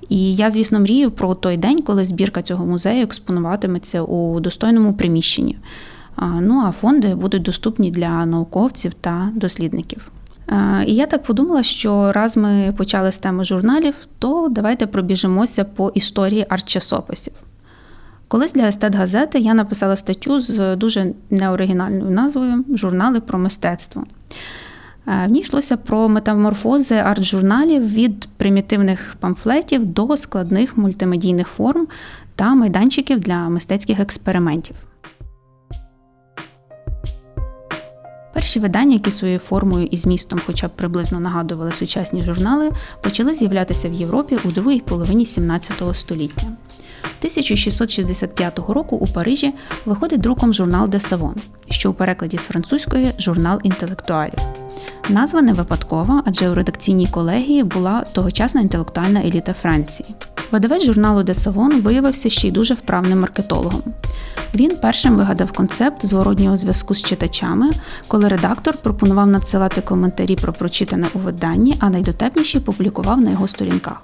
І 0.09 0.35
я, 0.35 0.49
звісно, 0.49 0.79
мрію 0.79 1.11
про 1.11 1.35
той 1.35 1.57
день, 1.57 1.81
коли 1.81 2.05
збірка 2.05 2.41
цього 2.41 2.65
музею 2.65 3.03
експонуватиметься 3.03 4.01
у 4.01 4.39
достойному 4.39 4.93
приміщенні. 4.93 5.57
Ну 6.41 6.63
а 6.65 6.71
фонди 6.71 7.15
будуть 7.15 7.41
доступні 7.41 7.91
для 7.91 8.25
науковців 8.25 8.93
та 8.93 9.31
дослідників. 9.35 10.11
І 10.85 10.95
я 10.95 11.05
так 11.05 11.23
подумала, 11.23 11.63
що 11.63 12.11
раз 12.11 12.37
ми 12.37 12.73
почали 12.77 13.11
з 13.11 13.19
теми 13.19 13.43
журналів, 13.43 13.93
то 14.19 14.47
давайте 14.51 14.87
пробіжимося 14.87 15.63
по 15.63 15.89
історії 15.89 16.45
арт-часописів. 16.49 17.33
Колись 18.27 18.53
для 18.53 18.67
естет-газети 18.67 19.39
я 19.39 19.53
написала 19.53 19.95
статтю 19.95 20.39
з 20.39 20.75
дуже 20.75 21.13
неоригінальною 21.29 22.11
назвою 22.11 22.65
Журнали 22.73 23.19
про 23.19 23.39
мистецтво. 23.39 24.03
В 25.07 25.27
ній 25.27 25.39
йшлося 25.39 25.77
про 25.77 26.09
метаморфози 26.09 26.95
арт-журналів 26.95 27.93
від 27.93 28.27
примітивних 28.37 29.15
памфлетів 29.19 29.85
до 29.85 30.17
складних 30.17 30.77
мультимедійних 30.77 31.47
форм 31.47 31.87
та 32.35 32.55
майданчиків 32.55 33.19
для 33.19 33.49
мистецьких 33.49 33.99
експериментів. 33.99 34.75
Перші 38.33 38.59
видання, 38.59 38.93
які 38.93 39.11
своєю 39.11 39.39
формою 39.39 39.85
і 39.85 39.97
змістом, 39.97 40.41
хоча 40.45 40.67
б 40.67 40.71
приблизно 40.75 41.19
нагадували 41.19 41.71
сучасні 41.71 42.23
журнали, 42.23 42.71
почали 43.03 43.33
з'являтися 43.33 43.89
в 43.89 43.93
Європі 43.93 44.37
у 44.45 44.51
другій 44.51 44.79
половині 44.79 45.25
17 45.25 45.83
століття. 45.93 46.47
1665 47.19 48.59
року 48.59 48.95
у 48.95 49.07
Парижі 49.07 49.53
виходить 49.85 50.21
друком 50.21 50.53
журнал 50.53 50.87
Де 50.87 50.99
Савон, 50.99 51.35
що 51.69 51.91
у 51.91 51.93
перекладі 51.93 52.37
з 52.37 52.41
французької 52.41 53.11
журнал 53.19 53.59
інтелектуалів. 53.63 54.56
Назва 55.09 55.41
не 55.41 55.53
випадкова, 55.53 56.23
адже 56.25 56.49
у 56.49 56.53
редакційній 56.53 57.07
колегії 57.07 57.63
була 57.63 58.05
тогочасна 58.13 58.61
інтелектуальна 58.61 59.19
еліта 59.19 59.53
Франції. 59.53 60.09
Видавець 60.51 60.85
журналу 60.85 61.23
Де 61.23 61.33
Савон 61.33 61.81
виявився 61.81 62.29
ще 62.29 62.47
й 62.47 62.51
дуже 62.51 62.73
вправним 62.73 63.19
маркетологом. 63.19 63.81
Він 64.55 64.77
першим 64.81 65.15
вигадав 65.15 65.51
концепт 65.51 66.05
зворотнього 66.05 66.57
зв'язку 66.57 66.93
з 66.93 67.03
читачами, 67.03 67.71
коли 68.07 68.27
редактор 68.27 68.77
пропонував 68.77 69.27
надсилати 69.27 69.81
коментарі 69.81 70.35
про 70.35 70.53
прочитане 70.53 71.07
у 71.13 71.19
виданні, 71.19 71.75
а 71.79 71.89
найдотепніші 71.89 72.59
публікував 72.59 73.21
на 73.21 73.31
його 73.31 73.47
сторінках. 73.47 74.01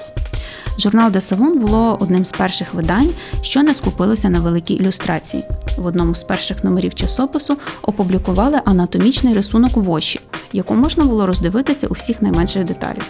Журнал 0.80 1.12
Де 1.12 1.22
Савон 1.22 1.60
було 1.60 1.98
одним 2.02 2.26
з 2.26 2.32
перших 2.32 2.74
видань, 2.74 3.10
що 3.42 3.64
не 3.64 3.74
скупилося 3.74 4.30
на 4.30 4.40
великі 4.40 4.74
ілюстрації. 4.74 5.44
В 5.78 5.86
одному 5.86 6.16
з 6.16 6.24
перших 6.24 6.64
номерів 6.64 6.96
часопису 6.96 7.58
опублікували 7.82 8.62
анатомічний 8.66 9.34
рисунок 9.34 9.78
воші, 9.78 10.20
яку 10.54 10.76
можна 10.76 11.06
було 11.06 11.26
роздивитися 11.26 11.88
у 11.88 11.94
всіх 11.94 12.22
найменших 12.22 12.64
деталях. 12.64 13.04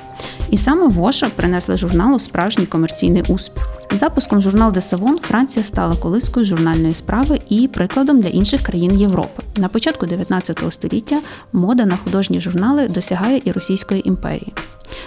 І 0.50 0.58
саме 0.58 0.88
воша 0.88 1.30
принесла 1.36 1.78
журналу 1.78 2.20
справжній 2.20 2.66
комерційний 2.66 3.24
успіх. 3.28 3.64
Запуском 3.92 4.42
журнал 4.42 4.72
Де 4.72 4.82
Савон 4.82 5.20
Франція 5.20 5.66
стала 5.66 5.96
колискою 5.96 6.46
журнальної 6.46 6.94
справи 6.94 7.40
і 7.50 7.68
прикладом 7.68 8.22
для 8.22 8.30
інших 8.30 8.62
країн 8.62 8.96
Європи. 8.96 9.44
На 9.58 9.68
початку 9.68 10.06
19 10.06 10.60
століття 10.70 11.20
мода 11.54 11.86
на 11.86 11.98
художні 11.98 12.40
журнали 12.40 12.88
досягає 12.88 13.42
і 13.46 13.52
Російської 13.52 14.08
імперії 14.08 14.54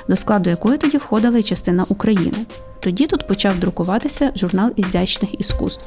до 0.09 0.17
складу 0.17 0.51
якої 0.51 0.79
тоді 0.79 0.97
входила 0.97 1.39
й 1.39 1.43
частина 1.43 1.85
України. 1.89 2.33
Тоді 2.81 3.07
тут 3.07 3.27
почав 3.27 3.59
друкуватися 3.59 4.33
журнал 4.37 4.71
ізящних 4.77 5.41
іскусств. 5.41 5.85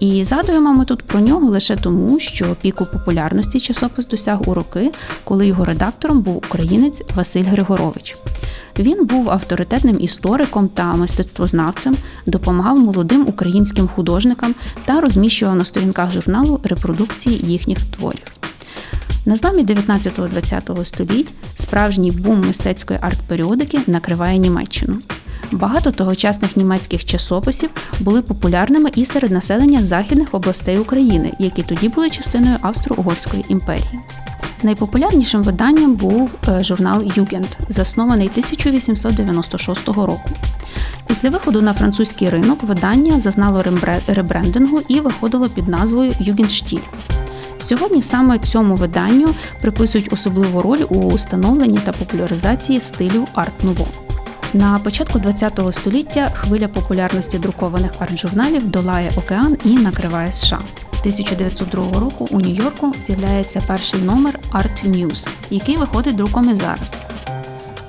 І 0.00 0.24
згадуємо 0.24 0.72
ми 0.72 0.84
тут 0.84 1.02
про 1.02 1.20
нього 1.20 1.50
лише 1.50 1.76
тому, 1.76 2.20
що 2.20 2.56
піку 2.62 2.86
популярності 2.86 3.60
часопис 3.60 4.06
досяг 4.06 4.48
у 4.48 4.54
роки, 4.54 4.92
коли 5.24 5.46
його 5.46 5.64
редактором 5.64 6.20
був 6.20 6.36
українець 6.36 7.02
Василь 7.14 7.44
Григорович. 7.44 8.16
Він 8.78 9.06
був 9.06 9.30
авторитетним 9.30 10.00
істориком 10.00 10.68
та 10.68 10.94
мистецтвознавцем, 10.94 11.96
допомагав 12.26 12.78
молодим 12.78 13.26
українським 13.28 13.88
художникам 13.88 14.54
та 14.84 15.00
розміщував 15.00 15.56
на 15.56 15.64
сторінках 15.64 16.10
журналу 16.10 16.60
репродукції 16.64 17.40
їхніх 17.46 17.78
творів. 17.96 18.36
На 19.26 19.36
зламі 19.36 19.64
19-20 19.64 20.84
століть 20.84 21.32
справжній 21.54 22.10
бум 22.10 22.40
мистецької 22.46 23.00
арт-періодики 23.02 23.78
накриває 23.86 24.38
Німеччину. 24.38 24.98
Багато 25.52 25.90
тогочасних 25.90 26.56
німецьких 26.56 27.04
часописів 27.04 27.70
були 28.00 28.22
популярними 28.22 28.90
і 28.94 29.04
серед 29.04 29.30
населення 29.30 29.84
західних 29.84 30.28
областей 30.34 30.78
України, 30.78 31.32
які 31.38 31.62
тоді 31.62 31.88
були 31.88 32.10
частиною 32.10 32.56
Австро-Угорської 32.62 33.44
імперії. 33.48 34.00
Найпопулярнішим 34.62 35.42
виданням 35.42 35.94
був 35.94 36.30
е, 36.48 36.64
журнал 36.64 37.02
Югент, 37.16 37.58
заснований 37.68 38.28
1896 38.28 39.88
року. 39.88 40.30
Після 41.06 41.30
виходу 41.30 41.62
на 41.62 41.74
французький 41.74 42.30
ринок 42.30 42.62
видання 42.62 43.20
зазнало 43.20 43.64
ребрендингу 44.06 44.80
і 44.88 45.00
виходило 45.00 45.48
під 45.48 45.68
назвою 45.68 46.12
Югенштіль. 46.20 46.78
Сьогодні 47.58 48.02
саме 48.02 48.38
цьому 48.38 48.76
виданню 48.76 49.28
приписують 49.60 50.12
особливу 50.12 50.62
роль 50.62 50.84
у 50.88 51.18
становленні 51.18 51.78
та 51.78 51.92
популяризації 51.92 52.80
стилю 52.80 53.26
арт-нуво. 53.34 54.05
На 54.56 54.78
початку 54.78 55.20
ХХ 55.20 55.72
століття 55.72 56.30
хвиля 56.34 56.68
популярності 56.68 57.38
друкованих 57.38 57.90
арт-журналів 57.98 58.66
долає 58.66 59.10
океан 59.16 59.56
і 59.64 59.74
накриває 59.74 60.32
США. 60.32 60.58
1902 61.00 62.00
року 62.00 62.28
у 62.30 62.40
Нью-Йорку 62.40 62.92
з'являється 63.00 63.62
перший 63.66 64.00
номер 64.00 64.38
Art 64.52 64.90
News, 64.90 65.28
який 65.50 65.76
виходить 65.76 66.16
друком 66.16 66.50
і 66.50 66.54
зараз. 66.54 66.92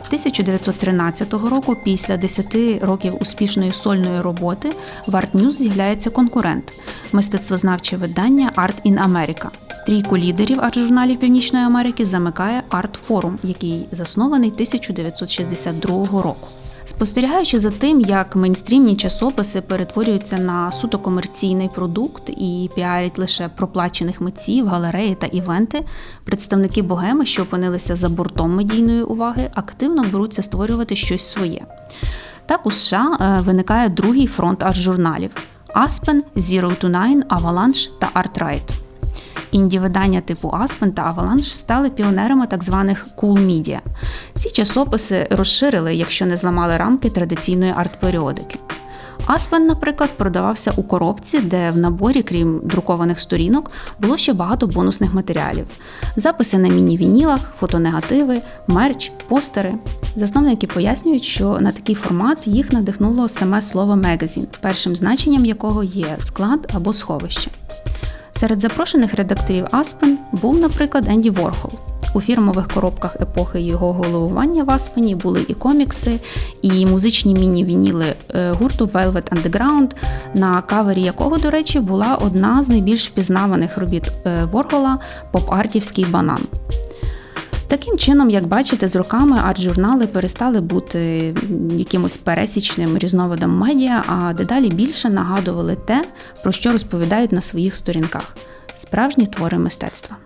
1913 0.08 1.34
року, 1.34 1.78
після 1.84 2.18
10 2.18 2.56
років 2.82 3.18
успішної 3.22 3.72
сольної 3.72 4.22
роботи, 4.22 4.72
в 5.08 5.16
Art 5.16 5.32
News 5.32 5.52
з'являється 5.52 6.10
конкурент 6.10 6.74
мистецтвознавче 7.12 7.98
видання 7.98 8.52
Art 8.56 8.92
in 8.92 9.12
America. 9.12 9.48
Трійку 9.86 10.18
лідерів 10.18 10.60
арт-журналів 10.62 11.20
Північної 11.20 11.66
Америки 11.66 12.06
замикає 12.06 12.64
Арт 12.70 13.00
Форум, 13.08 13.40
який 13.44 13.88
заснований 13.92 14.52
1962 14.52 16.22
року. 16.22 16.48
Спостерігаючи 16.88 17.60
за 17.60 17.70
тим, 17.70 18.00
як 18.02 18.36
мейнстрімні 18.36 18.96
часописи 18.96 19.62
перетворюються 19.62 20.38
на 20.38 20.72
суто 20.72 21.00
комерційний 21.00 21.70
продукт 21.76 22.30
і 22.30 22.70
піарять 22.76 23.20
лише 23.20 23.48
проплачених 23.48 24.22
митців, 24.22 24.68
галереї 24.68 25.16
та 25.16 25.28
івенти, 25.28 25.86
представники 26.24 26.82
богеми, 26.82 27.26
що 27.26 27.44
опинилися 27.44 27.96
за 27.96 28.10
бортом 28.10 28.56
медійної 28.56 29.04
уваги, 29.04 29.52
активно 29.54 30.04
беруться 30.04 30.44
створювати 30.44 30.96
щось 30.96 31.30
своє. 31.30 31.62
Так 32.46 32.66
у 32.66 32.72
США 32.72 33.18
е, 33.22 33.42
виникає 33.42 33.90
другий 33.90 34.28
фронт 34.28 34.64
арт-журналів 34.64 35.32
Aspen, 35.76 36.22
Zero 36.36 36.84
to 36.84 36.90
Nine, 36.90 37.24
Avalanche 37.24 37.90
та 38.00 38.10
ArtRight. 38.16 38.87
Інді-видання 39.58 40.22
типу 40.22 40.48
Aspen 40.48 40.92
та 40.92 41.14
Avalanche 41.14 41.54
стали 41.54 41.90
піонерами 41.90 42.48
так 42.48 42.64
званих 42.64 43.08
cool 43.18 43.38
media. 43.38 43.80
Ці 44.40 44.50
часописи 44.50 45.28
розширили, 45.30 45.96
якщо 45.96 46.26
не 46.26 46.38
зламали 46.38 46.78
рамки 46.78 47.10
традиційної 47.10 47.72
арт-періодики. 47.72 48.60
Аспен, 49.26 49.68
наприклад, 49.68 50.10
продавався 50.18 50.74
у 50.76 50.84
коробці, 50.84 51.40
де 51.40 51.72
в 51.72 51.78
наборі, 51.78 52.24
крім 52.24 52.62
друкованих 52.64 53.20
сторінок, 53.20 53.72
було 54.00 54.18
ще 54.18 54.34
багато 54.34 54.68
бонусних 54.68 55.14
матеріалів: 55.14 55.68
записи 56.16 56.58
на 56.58 56.70
міні-вінілах, 56.70 57.40
фотонегативи, 57.60 58.42
мерч, 58.68 59.12
постери. 59.28 59.74
Засновники 60.16 60.68
пояснюють, 60.68 61.24
що 61.24 61.60
на 61.60 61.72
такий 61.72 61.96
формат 61.96 62.48
їх 62.48 62.74
надихнуло 62.74 63.28
саме 63.28 63.62
слово 63.62 63.96
мегазін, 63.96 64.48
першим 64.62 64.96
значенням 64.96 65.46
якого 65.46 65.84
є 65.84 66.18
склад 66.20 66.72
або 66.74 66.94
сховище. 66.94 67.52
Серед 68.40 68.62
запрошених 68.62 69.14
редакторів 69.14 69.68
Аспен 69.72 70.18
був, 70.32 70.60
наприклад, 70.60 71.08
Енді 71.08 71.30
Ворхол. 71.30 71.72
У 72.14 72.22
фірмових 72.22 72.68
коробках 72.68 73.16
епохи 73.16 73.62
його 73.62 73.94
головування 73.94 74.64
в 74.64 74.72
Аспені 74.72 75.16
були 75.16 75.46
і 75.48 75.54
комікси, 75.54 76.20
і 76.62 76.86
музичні 76.86 77.34
міні-вініли 77.34 78.06
е, 78.36 78.52
гурту 78.52 78.86
Velvet 78.86 79.36
Underground, 79.36 79.92
на 80.34 80.62
кавері 80.62 81.02
якого, 81.02 81.38
до 81.38 81.50
речі, 81.50 81.80
була 81.80 82.16
одна 82.16 82.64
з 82.64 82.70
найбільш 82.70 83.08
впізнаваних 83.08 83.78
робіт 83.78 84.12
е, 84.26 84.44
Ворхола 84.52 85.00
поп-артівський 85.32 86.12
банан. 86.12 86.40
Таким 87.68 87.98
чином, 87.98 88.30
як 88.30 88.48
бачите, 88.48 88.88
з 88.88 88.96
роками 88.96 89.38
арт-журнали 89.38 90.08
перестали 90.08 90.62
бути 90.62 91.34
якимось 91.78 92.18
пересічним 92.18 92.98
різновидом 92.98 93.58
медіа, 93.58 94.04
а 94.08 94.34
дедалі 94.34 94.70
більше 94.70 95.10
нагадували 95.10 95.76
те, 95.76 96.04
про 96.44 96.52
що 96.52 96.72
розповідають 96.72 97.32
на 97.32 97.42
своїх 97.42 97.76
сторінках 97.76 98.36
справжні 98.76 99.28
твори 99.28 99.58
мистецтва. 99.58 100.18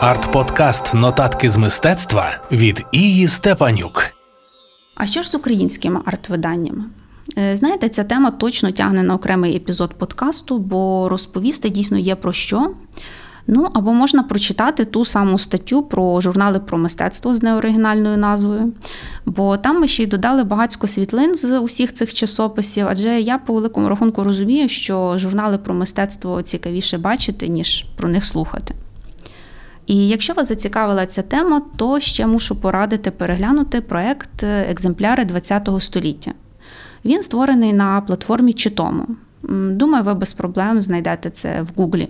Арт-подкаст 0.00 0.94
Нотатки 0.94 1.48
з 1.48 1.56
мистецтва 1.56 2.40
від 2.52 2.84
Ії 2.92 3.28
Степанюк. 3.28 4.04
А 4.96 5.06
що 5.06 5.22
ж 5.22 5.30
з 5.30 5.34
українськими 5.34 6.00
арт-виданнями? 6.06 6.82
Е, 7.38 7.56
Знаєте, 7.56 7.88
ця 7.88 8.04
тема 8.04 8.30
точно 8.30 8.72
тягне 8.72 9.02
на 9.02 9.14
окремий 9.14 9.56
епізод 9.56 9.94
подкасту, 9.94 10.58
бо 10.58 11.08
розповісти 11.08 11.70
дійсно 11.70 11.98
є 11.98 12.14
про 12.14 12.32
що. 12.32 12.70
Ну 13.52 13.68
або 13.74 13.92
можна 13.92 14.22
прочитати 14.22 14.84
ту 14.84 15.04
саму 15.04 15.38
статтю 15.38 15.82
про 15.82 16.20
журнали 16.20 16.58
про 16.58 16.78
мистецтво 16.78 17.34
з 17.34 17.42
неоригінальною 17.42 18.18
назвою. 18.18 18.72
Бо 19.26 19.56
там 19.56 19.80
ми 19.80 19.88
ще 19.88 20.02
й 20.02 20.06
додали 20.06 20.44
багатько 20.44 20.86
світлин 20.86 21.34
з 21.34 21.58
усіх 21.58 21.94
цих 21.94 22.14
часописів, 22.14 22.86
адже 22.88 23.20
я 23.20 23.38
по 23.38 23.54
великому 23.54 23.88
рахунку 23.88 24.24
розумію, 24.24 24.68
що 24.68 25.18
журнали 25.18 25.58
про 25.58 25.74
мистецтво 25.74 26.42
цікавіше 26.42 26.98
бачити, 26.98 27.48
ніж 27.48 27.86
про 27.96 28.08
них 28.08 28.24
слухати. 28.24 28.74
І 29.86 30.08
якщо 30.08 30.32
вас 30.32 30.48
зацікавила 30.48 31.06
ця 31.06 31.22
тема, 31.22 31.62
то 31.76 32.00
ще 32.00 32.26
мушу 32.26 32.60
порадити 32.60 33.10
переглянути 33.10 33.80
проект 33.80 34.42
Екземпляри 34.42 35.26
ХХ 35.26 35.80
століття. 35.80 36.32
Він 37.04 37.22
створений 37.22 37.72
на 37.72 38.00
платформі 38.00 38.52
Читому. 38.52 39.06
Думаю, 39.70 40.04
ви 40.04 40.14
без 40.14 40.32
проблем 40.32 40.82
знайдете 40.82 41.30
це 41.30 41.62
в 41.62 41.68
Гуглі. 41.76 42.08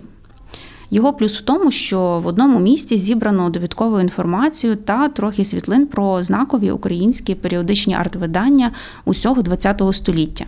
Його 0.93 1.13
плюс 1.13 1.37
в 1.37 1.41
тому, 1.41 1.71
що 1.71 2.19
в 2.23 2.27
одному 2.27 2.59
місці 2.59 2.97
зібрано 2.97 3.49
довідкову 3.49 3.99
інформацію 3.99 4.75
та 4.75 5.09
трохи 5.09 5.45
світлин 5.45 5.87
про 5.87 6.23
знакові 6.23 6.71
українські 6.71 7.35
періодичні 7.35 7.95
арт-видання 7.95 8.71
усього 9.05 9.43
ХХ 9.43 9.93
століття. 9.93 10.45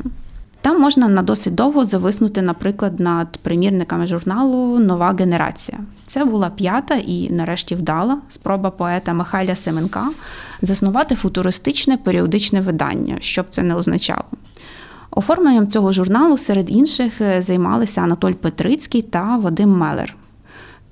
Там 0.62 0.81
можна 0.81 1.07
на 1.07 1.21
досить 1.23 1.55
довго 1.55 1.85
зависнути, 1.85 2.41
наприклад, 2.41 3.00
над 3.00 3.38
примірниками 3.38 4.07
журналу 4.07 4.79
Нова 4.79 5.15
генерація. 5.19 5.79
Це 6.05 6.25
була 6.25 6.50
п'ята 6.50 6.95
і, 6.95 7.29
нарешті, 7.29 7.75
вдала 7.75 8.17
спроба 8.27 8.69
поета 8.69 9.13
Михайля 9.13 9.55
Семенка 9.55 10.09
заснувати 10.62 11.15
футуристичне 11.15 11.97
періодичне 11.97 12.62
видання, 12.62 13.17
що 13.19 13.41
б 13.41 13.45
це 13.50 13.63
не 13.63 13.75
означало. 13.75 14.23
Оформленням 15.12 15.67
цього 15.67 15.93
журналу 15.93 16.38
серед 16.38 16.71
інших 16.71 17.13
займалися 17.39 18.01
Анатоль 18.01 18.33
Петрицький 18.33 19.01
та 19.01 19.38
Вадим 19.38 19.69
Мелер. 19.69 20.15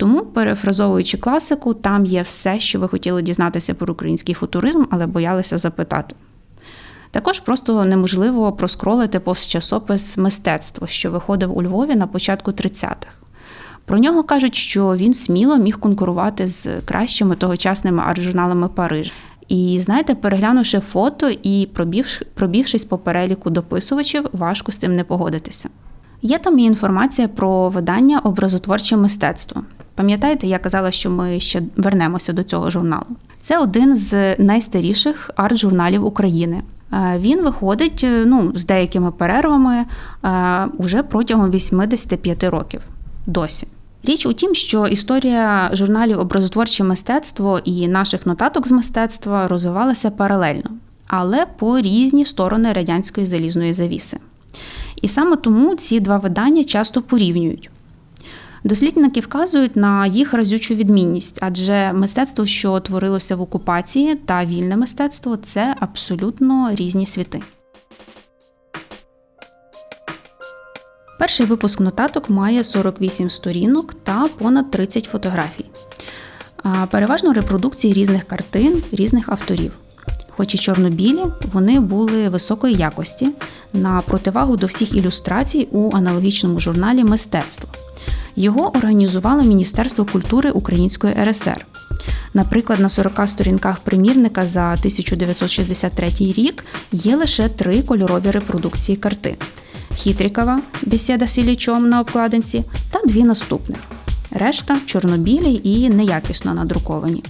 Тому, 0.01 0.21
перефразовуючи 0.21 1.17
класику, 1.17 1.73
там 1.73 2.05
є 2.05 2.21
все, 2.21 2.59
що 2.59 2.79
ви 2.79 2.87
хотіли 2.87 3.21
дізнатися 3.21 3.73
про 3.73 3.93
український 3.93 4.35
футуризм, 4.35 4.83
але 4.91 5.07
боялися 5.07 5.57
запитати. 5.57 6.15
Також 7.11 7.39
просто 7.39 7.85
неможливо 7.85 8.51
проскролити 8.51 9.19
повз 9.19 9.47
часопис 9.47 10.17
мистецтво, 10.17 10.87
що 10.87 11.11
виходив 11.11 11.57
у 11.57 11.63
Львові 11.63 11.95
на 11.95 12.07
початку 12.07 12.51
30-х. 12.51 13.07
Про 13.85 13.97
нього 13.97 14.23
кажуть, 14.23 14.55
що 14.55 14.95
він 14.95 15.13
сміло 15.13 15.57
міг 15.57 15.79
конкурувати 15.79 16.47
з 16.47 16.67
кращими 16.85 17.35
тогочасними 17.35 18.03
арт-журналами 18.03 18.67
Парижа. 18.67 19.11
І 19.47 19.79
знаєте, 19.81 20.15
переглянувши 20.15 20.79
фото 20.79 21.29
і 21.43 21.69
пробіг, 21.73 22.21
пробігшись 22.33 22.85
по 22.85 22.97
переліку 22.97 23.49
дописувачів, 23.49 24.29
важко 24.31 24.71
з 24.71 24.77
цим 24.77 24.95
не 24.95 25.03
погодитися. 25.03 25.69
Є 26.21 26.37
там 26.37 26.59
і 26.59 26.63
інформація 26.63 27.27
про 27.27 27.69
видання 27.69 28.19
образотворче 28.19 28.97
мистецтво. 28.97 29.63
Пам'ятаєте, 29.95 30.47
я 30.47 30.59
казала, 30.59 30.91
що 30.91 31.09
ми 31.09 31.39
ще 31.39 31.61
вернемося 31.75 32.33
до 32.33 32.43
цього 32.43 32.71
журналу. 32.71 33.05
Це 33.41 33.57
один 33.57 33.95
з 33.95 34.35
найстаріших 34.39 35.31
арт-журналів 35.35 36.05
України. 36.05 36.61
Е, 36.93 37.19
Він 37.19 37.43
виходить 37.43 38.07
ну, 38.25 38.51
з 38.55 38.65
деякими 38.65 39.11
перервами 39.11 39.85
е, 40.23 40.67
уже 40.77 41.03
протягом 41.03 41.51
85 41.51 42.43
років 42.43 42.81
досі. 43.25 43.67
Річ 44.03 44.25
у 44.25 44.33
тім, 44.33 44.55
що 44.55 44.87
історія 44.87 45.69
журналів 45.73 46.19
образотворче 46.19 46.83
мистецтво 46.83 47.59
і 47.63 47.87
наших 47.87 48.25
нотаток 48.25 48.67
з 48.67 48.71
мистецтва 48.71 49.47
розвивалася 49.47 50.11
паралельно, 50.11 50.69
але 51.07 51.45
по 51.45 51.79
різні 51.79 52.25
сторони 52.25 52.73
радянської 52.73 53.25
залізної 53.25 53.73
завіси. 53.73 54.17
І 55.01 55.07
саме 55.07 55.35
тому 55.35 55.75
ці 55.75 55.99
два 55.99 56.17
видання 56.17 56.63
часто 56.63 57.01
порівнюють. 57.01 57.69
Дослідники 58.63 59.19
вказують 59.19 59.75
на 59.75 60.07
їх 60.07 60.33
разючу 60.33 60.75
відмінність, 60.75 61.37
адже 61.41 61.93
мистецтво, 61.93 62.45
що 62.45 62.79
творилося 62.79 63.35
в 63.35 63.41
окупації, 63.41 64.15
та 64.15 64.45
вільне 64.45 64.77
мистецтво 64.77 65.37
це 65.37 65.75
абсолютно 65.79 66.71
різні 66.75 67.05
світи. 67.05 67.41
Перший 71.19 71.45
випуск 71.45 71.79
нотаток 71.79 72.29
має 72.29 72.63
48 72.63 73.29
сторінок 73.29 73.93
та 73.93 74.27
понад 74.37 74.71
30 74.71 75.03
фотографій. 75.03 75.65
Переважно 76.89 77.33
репродукції 77.33 77.93
різних 77.93 78.23
картин, 78.23 78.83
різних 78.91 79.29
авторів. 79.29 79.71
Хоч 80.29 80.55
і 80.55 80.57
чорно-білі, 80.57 81.25
вони 81.53 81.79
були 81.79 82.29
високої 82.29 82.75
якості 82.75 83.29
на 83.73 84.01
противагу 84.01 84.57
до 84.57 84.67
всіх 84.67 84.95
ілюстрацій 84.95 85.67
у 85.71 85.95
аналогічному 85.95 86.59
журналі 86.59 87.03
Мистецтво. 87.03 87.69
Його 88.35 88.77
організувало 88.77 89.43
Міністерство 89.43 90.05
культури 90.05 90.51
Української 90.51 91.13
РСР. 91.23 91.65
Наприклад, 92.33 92.79
на 92.79 92.89
40 92.89 93.29
сторінках 93.29 93.79
примірника 93.79 94.45
за 94.45 94.73
1963 94.73 96.09
рік 96.19 96.65
є 96.91 97.15
лише 97.15 97.49
три 97.49 97.81
кольорові 97.81 98.31
репродукції 98.31 98.95
картин: 98.95 99.35
Хітрікова 99.95 100.61
бесіда 100.81 101.27
з 101.27 101.37
Іллічом 101.37 101.89
на 101.89 101.99
обкладинці 101.99 102.63
та 102.91 102.99
дві 103.05 103.23
наступних. 103.23 103.79
Решта 104.31 104.77
чорнобілі 104.85 105.61
і 105.63 105.89
неякісно 105.89 106.53
надруковані. 106.53 107.23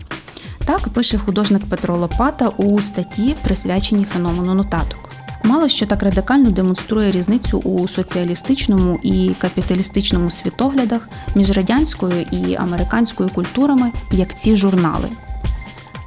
Так 0.65 0.89
пише 0.89 1.17
художник 1.17 1.65
Петро 1.65 1.97
Лопата 1.97 2.49
у 2.49 2.81
статті, 2.81 3.35
присвяченій 3.43 4.05
феномену 4.13 4.53
нотаток. 4.53 5.10
Мало 5.43 5.67
що 5.67 5.85
так 5.85 6.03
радикально 6.03 6.49
демонструє 6.49 7.11
різницю 7.11 7.57
у 7.57 7.87
соціалістичному 7.87 8.99
і 9.03 9.31
капіталістичному 9.39 10.29
світоглядах 10.29 11.09
між 11.35 11.51
радянською 11.51 12.25
і 12.31 12.55
американською 12.55 13.29
культурами, 13.29 13.91
як 14.11 14.39
ці 14.39 14.55
журнали. 14.55 15.09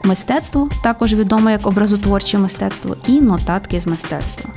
Мистецтво, 0.05 0.69
також 0.83 1.15
відоме 1.15 1.53
як 1.53 1.67
образотворче 1.67 2.39
мистецтво, 2.39 2.97
і 3.07 3.21
нотатки 3.21 3.81
з 3.81 3.87
мистецтва. 3.87 4.51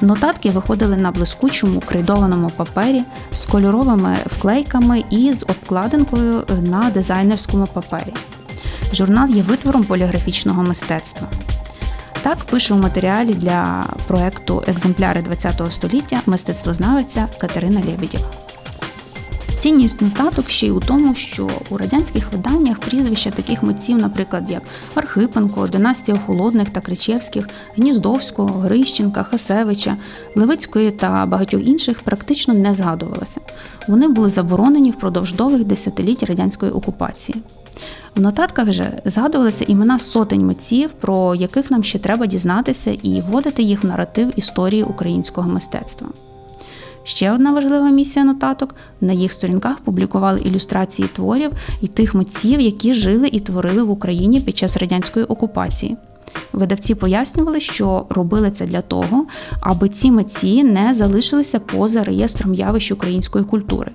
Нотатки 0.00 0.50
виходили 0.50 0.96
на 0.96 1.10
блискучому 1.10 1.80
крейдованому 1.80 2.50
папері 2.50 3.02
з 3.32 3.46
кольоровими 3.46 4.16
вклейками 4.26 5.04
і 5.10 5.32
з 5.32 5.42
обкладинкою 5.42 6.44
на 6.62 6.90
дизайнерському 6.90 7.66
папері. 7.66 8.14
Журнал 8.92 9.30
є 9.30 9.42
витвором 9.42 9.84
поліграфічного 9.84 10.62
мистецтва. 10.62 11.28
Так 12.22 12.38
пише 12.38 12.74
у 12.74 12.78
матеріалі 12.78 13.34
для 13.34 13.86
проекту 14.06 14.64
Екземпляри 14.66 15.22
ХХ 15.22 15.72
століття 15.72 16.20
мистецтвознавиця 16.26 17.28
Катерина 17.38 17.82
Лєбідєва. 17.86 18.24
Цінність 19.58 20.02
нотаток 20.02 20.48
ще 20.48 20.66
й 20.66 20.70
у 20.70 20.80
тому, 20.80 21.14
що 21.14 21.48
у 21.70 21.76
радянських 21.76 22.32
виданнях 22.32 22.78
прізвища 22.78 23.30
таких 23.30 23.62
митців, 23.62 23.98
наприклад, 23.98 24.50
як 24.50 24.62
Архипенко, 24.94 25.66
Династія 25.66 26.18
Холодних 26.18 26.70
та 26.70 26.80
Кричевських, 26.80 27.48
Гніздовського, 27.76 28.60
Грищенка, 28.60 29.22
Хасевича, 29.22 29.96
Левицької 30.36 30.90
та 30.90 31.26
багатьох 31.26 31.66
інших 31.66 32.00
практично 32.00 32.54
не 32.54 32.74
згадувалося. 32.74 33.40
Вони 33.88 34.08
були 34.08 34.28
заборонені 34.28 34.90
впродовж 34.90 35.32
довгих 35.32 35.64
десятиліть 35.64 36.22
радянської 36.22 36.72
окупації. 36.72 37.42
В 38.14 38.20
нотатках 38.20 38.72
же 38.72 39.02
згадувалися 39.04 39.64
імена 39.68 39.98
сотень 39.98 40.46
митців, 40.46 40.90
про 41.00 41.34
яких 41.34 41.70
нам 41.70 41.84
ще 41.84 41.98
треба 41.98 42.26
дізнатися 42.26 42.96
і 43.02 43.20
вводити 43.20 43.62
їх 43.62 43.84
в 43.84 43.86
наратив 43.86 44.32
історії 44.36 44.82
українського 44.82 45.48
мистецтва. 45.48 46.08
Ще 47.04 47.32
одна 47.32 47.52
важлива 47.52 47.90
місія 47.90 48.24
нотаток 48.24 48.74
на 49.00 49.12
їх 49.12 49.32
сторінках 49.32 49.78
публікували 49.78 50.40
ілюстрації 50.40 51.08
творів 51.08 51.52
і 51.80 51.86
тих 51.86 52.14
митців, 52.14 52.60
які 52.60 52.92
жили 52.92 53.28
і 53.28 53.40
творили 53.40 53.82
в 53.82 53.90
Україні 53.90 54.40
під 54.40 54.58
час 54.58 54.76
радянської 54.76 55.24
окупації. 55.24 55.96
Видавці 56.52 56.94
пояснювали, 56.94 57.60
що 57.60 58.06
робили 58.10 58.50
це 58.50 58.66
для 58.66 58.80
того, 58.80 59.26
аби 59.60 59.88
ці 59.88 60.10
митці 60.10 60.64
не 60.64 60.94
залишилися 60.94 61.60
поза 61.60 62.04
реєстром 62.04 62.54
явищ 62.54 62.92
української 62.92 63.44
культури, 63.44 63.92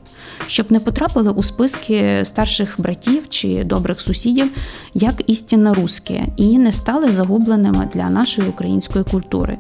щоб 0.48 0.72
не 0.72 0.80
потрапили 0.80 1.32
у 1.32 1.44
списки 1.44 2.26
старших 2.26 2.76
братів 2.78 3.30
чи 3.30 3.64
добрих 3.64 4.02
сусідів 4.02 4.52
як 4.94 5.30
істинно 5.30 5.74
русські 5.74 6.24
і 6.38 6.58
не 6.58 6.72
стали 6.72 7.12
загубленими 7.12 7.90
для 7.94 8.10
нашої 8.10 8.50
української 8.50 9.06
культури, 9.06 9.58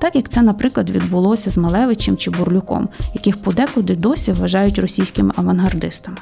так 0.00 0.16
як 0.16 0.28
це, 0.28 0.42
наприклад, 0.42 0.90
відбулося 0.90 1.50
з 1.50 1.58
Малевичем 1.58 2.16
чи 2.16 2.30
Бурлюком, 2.30 2.88
яких 3.14 3.42
подекуди 3.42 3.94
досі 3.96 4.32
вважають 4.32 4.78
російськими 4.78 5.32
авангардистами. 5.36 6.16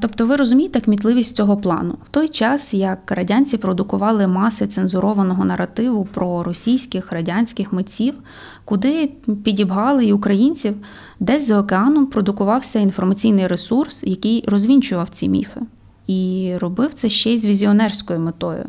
Тобто 0.00 0.26
ви 0.26 0.36
розумієте 0.36 0.80
кмітливість 0.80 1.36
цього 1.36 1.56
плану. 1.56 1.94
В 2.04 2.08
той 2.10 2.28
час, 2.28 2.74
як 2.74 3.10
радянці 3.10 3.58
продукували 3.58 4.26
маси 4.26 4.66
цензурованого 4.66 5.44
наративу 5.44 6.04
про 6.04 6.42
російських 6.42 7.12
радянських 7.12 7.72
митців, 7.72 8.14
куди 8.64 9.10
підібгали 9.44 10.04
і 10.04 10.12
українців, 10.12 10.74
десь 11.20 11.46
за 11.46 11.58
океаном 11.60 12.06
продукувався 12.06 12.78
інформаційний 12.78 13.46
ресурс, 13.46 14.02
який 14.04 14.44
розвінчував 14.46 15.08
ці 15.08 15.28
міфи. 15.28 15.60
І 16.06 16.52
робив 16.58 16.94
це 16.94 17.08
ще 17.08 17.32
й 17.32 17.38
з 17.38 17.46
візіонерською 17.46 18.20
метою, 18.20 18.64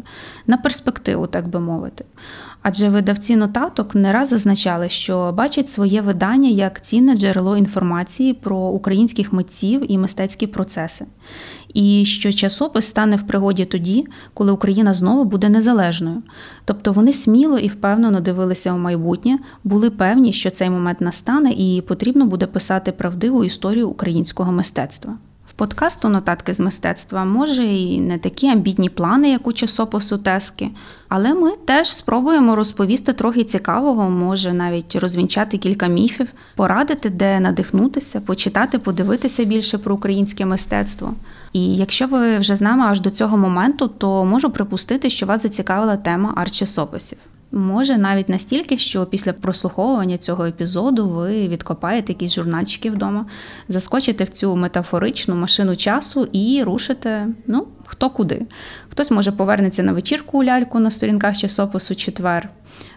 на 0.47 0.57
перспективу, 0.57 1.27
так 1.27 1.47
би 1.47 1.59
мовити. 1.59 2.05
Адже 2.61 2.89
видавці 2.89 3.35
нотаток 3.35 3.95
не 3.95 4.11
раз 4.11 4.29
зазначали, 4.29 4.89
що 4.89 5.31
бачать 5.31 5.69
своє 5.69 6.01
видання 6.01 6.49
як 6.49 6.85
цінне 6.85 7.15
джерело 7.15 7.57
інформації 7.57 8.33
про 8.33 8.57
українських 8.57 9.33
митців 9.33 9.91
і 9.91 9.97
мистецькі 9.97 10.47
процеси, 10.47 11.05
і 11.73 12.05
що 12.05 12.33
часопис 12.33 12.85
стане 12.85 13.15
в 13.15 13.27
пригоді 13.27 13.65
тоді, 13.65 14.07
коли 14.33 14.51
Україна 14.51 14.93
знову 14.93 15.23
буде 15.23 15.49
незалежною. 15.49 16.23
Тобто 16.65 16.91
вони 16.91 17.13
сміло 17.13 17.57
і 17.57 17.67
впевнено 17.67 18.19
дивилися 18.19 18.73
у 18.73 18.77
майбутнє, 18.77 19.39
були 19.63 19.89
певні, 19.89 20.33
що 20.33 20.49
цей 20.49 20.69
момент 20.69 21.01
настане, 21.01 21.51
і 21.51 21.83
потрібно 21.87 22.25
буде 22.25 22.47
писати 22.47 22.91
правдиву 22.91 23.43
історію 23.43 23.89
українського 23.89 24.51
мистецтва. 24.51 25.17
Подкасту 25.59 26.09
Нотатки 26.09 26.53
з 26.53 26.59
мистецтва 26.59 27.25
може 27.25 27.65
і 27.65 28.01
не 28.01 28.17
такі 28.17 28.47
амбітні 28.47 28.89
плани, 28.89 29.29
як 29.29 29.47
у 29.47 29.53
часопису 29.53 30.17
Тески, 30.17 30.69
але 31.09 31.33
ми 31.33 31.51
теж 31.65 31.93
спробуємо 31.93 32.55
розповісти 32.55 33.13
трохи 33.13 33.43
цікавого, 33.43 34.09
може 34.09 34.53
навіть 34.53 34.95
розвінчати 34.95 35.57
кілька 35.57 35.87
міфів, 35.87 36.27
порадити, 36.55 37.09
де 37.09 37.39
надихнутися, 37.39 38.21
почитати, 38.21 38.79
подивитися 38.79 39.43
більше 39.43 39.77
про 39.77 39.95
українське 39.95 40.45
мистецтво. 40.45 41.13
І 41.53 41.75
якщо 41.75 42.07
ви 42.07 42.37
вже 42.37 42.55
з 42.55 42.61
нами 42.61 42.85
аж 42.85 43.01
до 43.01 43.09
цього 43.09 43.37
моменту, 43.37 43.87
то 43.87 44.25
можу 44.25 44.49
припустити, 44.49 45.09
що 45.09 45.25
вас 45.25 45.41
зацікавила 45.41 45.97
тема 45.97 46.33
арт-часописів. 46.35 47.17
Може, 47.51 47.97
навіть 47.97 48.29
настільки, 48.29 48.77
що 48.77 49.05
після 49.05 49.33
прослуховування 49.33 50.17
цього 50.17 50.45
епізоду 50.45 51.09
ви 51.09 51.47
відкопаєте 51.47 52.13
якісь 52.13 52.33
журнальчики 52.33 52.91
вдома, 52.91 53.25
заскочите 53.67 54.23
в 54.23 54.29
цю 54.29 54.55
метафоричну 54.55 55.35
машину 55.35 55.75
часу 55.75 56.27
і 56.31 56.63
рушите, 56.63 57.27
ну, 57.47 57.67
хто 57.85 58.09
куди. 58.09 58.45
Хтось 58.89 59.11
може 59.11 59.31
повернеться 59.31 59.83
на 59.83 59.93
вечірку 59.93 60.39
у 60.39 60.43
ляльку 60.43 60.79
на 60.79 60.91
сторінках 60.91 61.37
часопису 61.37 61.95
четвер, 61.95 62.49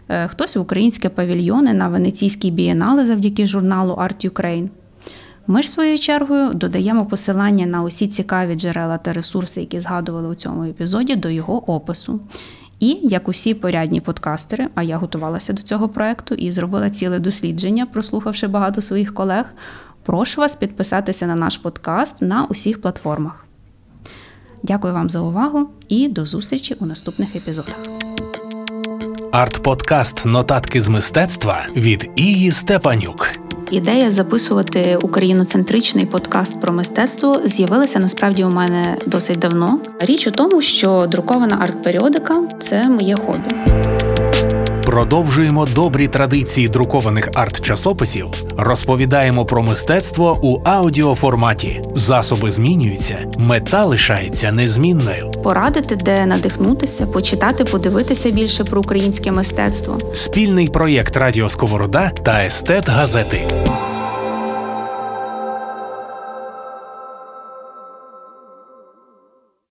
е, 0.08 0.28
хтось 0.28 0.56
у 0.56 0.62
українське 0.62 1.08
павільйони 1.08 1.72
на 1.72 1.88
венеційській 1.88 2.50
бієнале 2.50 3.06
завдяки 3.06 3.46
журналу 3.46 3.94
Art 3.94 4.30
Ukraine. 4.30 4.68
Ми 5.46 5.62
ж 5.62 5.70
своєю 5.70 5.98
чергою 5.98 6.54
додаємо 6.54 7.06
посилання 7.06 7.66
на 7.66 7.82
усі 7.82 8.08
цікаві 8.08 8.54
джерела 8.54 8.98
та 8.98 9.12
ресурси, 9.12 9.60
які 9.60 9.80
згадували 9.80 10.28
у 10.28 10.34
цьому 10.34 10.64
епізоді, 10.64 11.16
до 11.16 11.28
його 11.28 11.70
опису. 11.72 12.20
І 12.82 12.98
як 13.02 13.28
усі 13.28 13.54
порядні 13.54 14.00
подкастери, 14.00 14.68
а 14.74 14.82
я 14.82 14.96
готувалася 14.96 15.52
до 15.52 15.62
цього 15.62 15.88
проекту 15.88 16.34
і 16.34 16.52
зробила 16.52 16.90
ціле 16.90 17.18
дослідження, 17.18 17.86
прослухавши 17.86 18.46
багато 18.46 18.80
своїх 18.80 19.14
колег. 19.14 19.44
Прошу 20.02 20.40
вас 20.40 20.56
підписатися 20.56 21.26
на 21.26 21.34
наш 21.34 21.56
подкаст 21.56 22.22
на 22.22 22.44
усіх 22.44 22.80
платформах. 22.80 23.46
Дякую 24.62 24.94
вам 24.94 25.10
за 25.10 25.20
увагу 25.20 25.68
і 25.88 26.08
до 26.08 26.26
зустрічі 26.26 26.76
у 26.80 26.86
наступних 26.86 27.36
епізодах. 27.36 27.76
Арт-подкаст 29.32 30.26
Нотатки 30.26 30.80
з 30.80 30.88
мистецтва 30.88 31.66
від 31.76 32.10
Ії 32.16 32.52
Степанюк. 32.52 33.41
Ідея 33.72 34.10
записувати 34.10 34.98
україноцентричний 35.02 36.06
подкаст 36.06 36.60
про 36.60 36.72
мистецтво 36.72 37.40
з'явилася 37.44 37.98
насправді 37.98 38.44
у 38.44 38.50
мене 38.50 38.96
досить 39.06 39.38
давно. 39.38 39.78
Річ 40.00 40.26
у 40.26 40.30
тому, 40.30 40.62
що 40.62 41.06
друкована 41.10 41.56
арт-періодика 41.56 42.42
це 42.60 42.88
моє 42.88 43.16
хобі. 43.16 43.54
Продовжуємо 44.92 45.66
добрі 45.66 46.08
традиції 46.08 46.68
друкованих 46.68 47.28
арт-часописів, 47.28 48.26
розповідаємо 48.56 49.44
про 49.44 49.62
мистецтво 49.62 50.38
у 50.42 50.60
аудіоформаті. 50.64 51.82
Засоби 51.94 52.50
змінюються, 52.50 53.18
мета 53.38 53.84
лишається 53.84 54.52
незмінною. 54.52 55.30
Порадити, 55.30 55.96
де 55.96 56.26
надихнутися, 56.26 57.06
почитати, 57.06 57.64
подивитися 57.64 58.30
більше 58.30 58.64
про 58.64 58.80
українське 58.80 59.32
мистецтво. 59.32 59.98
Спільний 60.14 60.68
проєкт 60.68 61.16
Радіо 61.16 61.48
Сковорода 61.48 62.10
та 62.10 62.44
Естет 62.44 62.88
Газети. 62.88 63.48